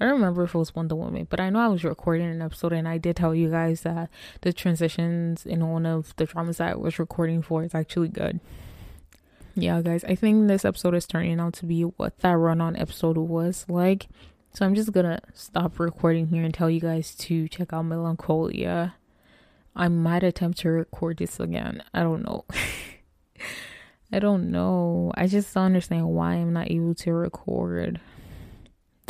I 0.02 0.06
don't 0.06 0.14
remember 0.14 0.42
if 0.42 0.52
it 0.56 0.58
was 0.58 0.74
Wonder 0.74 0.96
Woman, 0.96 1.28
but 1.30 1.38
I 1.38 1.48
know 1.48 1.60
I 1.60 1.68
was 1.68 1.84
recording 1.84 2.26
an 2.26 2.42
episode 2.42 2.72
and 2.72 2.88
I 2.88 2.98
did 2.98 3.14
tell 3.14 3.36
you 3.36 3.48
guys 3.50 3.82
that 3.82 4.10
the 4.40 4.52
transitions 4.52 5.46
in 5.46 5.64
one 5.68 5.86
of 5.86 6.12
the 6.16 6.24
dramas 6.26 6.56
that 6.56 6.72
I 6.72 6.74
was 6.74 6.98
recording 6.98 7.40
for 7.40 7.62
is 7.62 7.72
actually 7.72 8.08
good. 8.08 8.40
Yeah, 9.54 9.80
guys, 9.80 10.02
I 10.02 10.16
think 10.16 10.48
this 10.48 10.64
episode 10.64 10.96
is 10.96 11.06
turning 11.06 11.38
out 11.38 11.52
to 11.54 11.66
be 11.66 11.82
what 11.82 12.18
that 12.18 12.36
run 12.36 12.60
on 12.60 12.74
episode 12.74 13.16
was 13.16 13.64
like. 13.68 14.08
So 14.52 14.66
I'm 14.66 14.74
just 14.74 14.90
gonna 14.90 15.20
stop 15.34 15.78
recording 15.78 16.26
here 16.26 16.42
and 16.42 16.52
tell 16.52 16.68
you 16.68 16.80
guys 16.80 17.14
to 17.18 17.46
check 17.46 17.72
out 17.72 17.82
Melancholia. 17.82 18.96
I 19.76 19.86
might 19.86 20.24
attempt 20.24 20.58
to 20.58 20.70
record 20.70 21.18
this 21.18 21.38
again. 21.38 21.80
I 21.94 22.02
don't 22.02 22.24
know. 22.24 22.44
I 24.12 24.18
don't 24.18 24.50
know. 24.50 25.12
I 25.14 25.28
just 25.28 25.54
don't 25.54 25.66
understand 25.66 26.08
why 26.08 26.32
I'm 26.32 26.52
not 26.52 26.72
able 26.72 26.96
to 26.96 27.12
record 27.12 28.00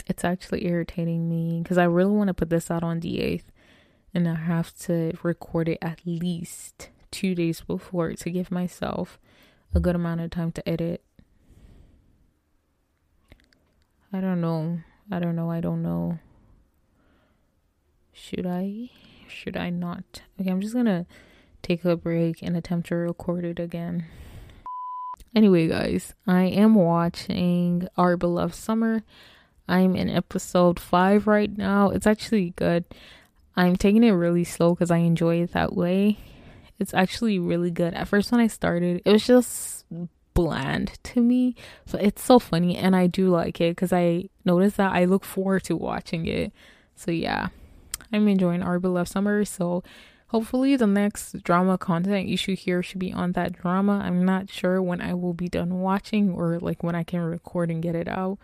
it's 0.06 0.24
actually 0.24 0.66
irritating 0.66 1.28
me 1.28 1.60
because 1.62 1.78
I 1.78 1.84
really 1.84 2.12
want 2.12 2.28
to 2.28 2.34
put 2.34 2.50
this 2.50 2.70
out 2.70 2.82
on 2.82 3.00
the 3.00 3.18
8th 3.18 3.44
and 4.14 4.28
I 4.28 4.34
have 4.34 4.76
to 4.80 5.12
record 5.22 5.68
it 5.68 5.78
at 5.80 6.00
least 6.04 6.90
two 7.10 7.34
days 7.34 7.60
before 7.60 8.12
to 8.12 8.30
give 8.30 8.50
myself 8.50 9.18
a 9.74 9.80
good 9.80 9.94
amount 9.94 10.20
of 10.20 10.30
time 10.30 10.52
to 10.52 10.68
edit. 10.68 11.02
I 14.12 14.20
don't 14.20 14.40
know. 14.40 14.80
I 15.10 15.18
don't 15.18 15.36
know. 15.36 15.50
I 15.50 15.60
don't 15.60 15.82
know. 15.82 16.18
Should 18.12 18.46
I? 18.46 18.90
Should 19.26 19.56
I 19.56 19.70
not? 19.70 20.22
Okay, 20.38 20.50
I'm 20.50 20.60
just 20.60 20.74
gonna 20.74 21.06
take 21.62 21.84
a 21.84 21.96
break 21.96 22.42
and 22.42 22.56
attempt 22.56 22.88
to 22.88 22.96
record 22.96 23.44
it 23.44 23.58
again. 23.58 24.06
Anyway, 25.34 25.66
guys, 25.66 26.14
I 26.26 26.42
am 26.42 26.74
watching 26.74 27.88
Our 27.96 28.18
Beloved 28.18 28.54
Summer. 28.54 29.02
I'm 29.68 29.96
in 29.96 30.10
episode 30.10 30.78
five 30.80 31.26
right 31.26 31.56
now. 31.56 31.90
It's 31.90 32.06
actually 32.06 32.50
good. 32.56 32.84
I'm 33.56 33.76
taking 33.76 34.02
it 34.02 34.10
really 34.10 34.44
slow 34.44 34.74
because 34.74 34.90
I 34.90 34.98
enjoy 34.98 35.42
it 35.42 35.52
that 35.52 35.74
way. 35.74 36.18
It's 36.78 36.94
actually 36.94 37.38
really 37.38 37.70
good. 37.70 37.94
At 37.94 38.08
first, 38.08 38.32
when 38.32 38.40
I 38.40 38.46
started, 38.46 39.02
it 39.04 39.12
was 39.12 39.26
just 39.26 39.84
bland 40.34 40.98
to 41.04 41.20
me, 41.20 41.54
but 41.90 42.02
it's 42.02 42.22
so 42.22 42.38
funny 42.38 42.76
and 42.76 42.96
I 42.96 43.06
do 43.06 43.28
like 43.28 43.60
it 43.60 43.76
because 43.76 43.92
I 43.92 44.30
noticed 44.44 44.78
that 44.78 44.92
I 44.92 45.04
look 45.04 45.24
forward 45.24 45.64
to 45.64 45.76
watching 45.76 46.26
it. 46.26 46.52
So, 46.96 47.10
yeah, 47.10 47.48
I'm 48.12 48.26
enjoying 48.28 48.62
Our 48.62 48.78
Beloved 48.78 49.10
Summer. 49.10 49.44
So, 49.44 49.84
hopefully, 50.28 50.76
the 50.76 50.86
next 50.86 51.42
drama 51.44 51.76
content 51.76 52.30
issue 52.30 52.56
here 52.56 52.82
should 52.82 52.98
be 52.98 53.12
on 53.12 53.32
that 53.32 53.52
drama. 53.52 54.00
I'm 54.02 54.24
not 54.24 54.50
sure 54.50 54.82
when 54.82 55.00
I 55.00 55.14
will 55.14 55.34
be 55.34 55.48
done 55.48 55.80
watching 55.80 56.30
or 56.30 56.58
like 56.58 56.82
when 56.82 56.94
I 56.94 57.04
can 57.04 57.20
record 57.20 57.70
and 57.70 57.82
get 57.82 57.94
it 57.94 58.08
out 58.08 58.38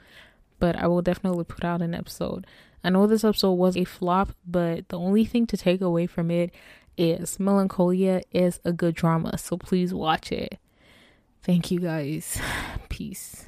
but 0.59 0.77
I 0.77 0.87
will 0.87 1.03
definitely 1.03 1.45
put 1.45 1.65
out 1.65 1.83
an 1.83 1.95
episode. 1.95 2.47
I 2.85 2.91
know 2.91 3.07
this 3.07 3.25
episode 3.25 3.55
was 3.55 3.77
a 3.77 3.85
flop, 3.85 4.31
but 4.47 4.89
the 4.89 4.99
only 4.99 5.25
thing 5.25 5.47
to 5.49 5.57
take 5.57 5.81
away 5.81 6.07
from 6.07 6.31
it 6.31 6.55
is 6.97 7.39
Melancholia 7.41 8.23
is 8.33 8.61
a 8.65 8.73
good 8.73 8.95
drama, 8.95 9.39
so 9.39 9.57
please 9.57 9.93
watch 9.93 10.33
it. 10.33 10.59
Thank 11.43 11.71
you 11.71 11.81
guys. 11.81 12.41
Peace. 12.89 13.48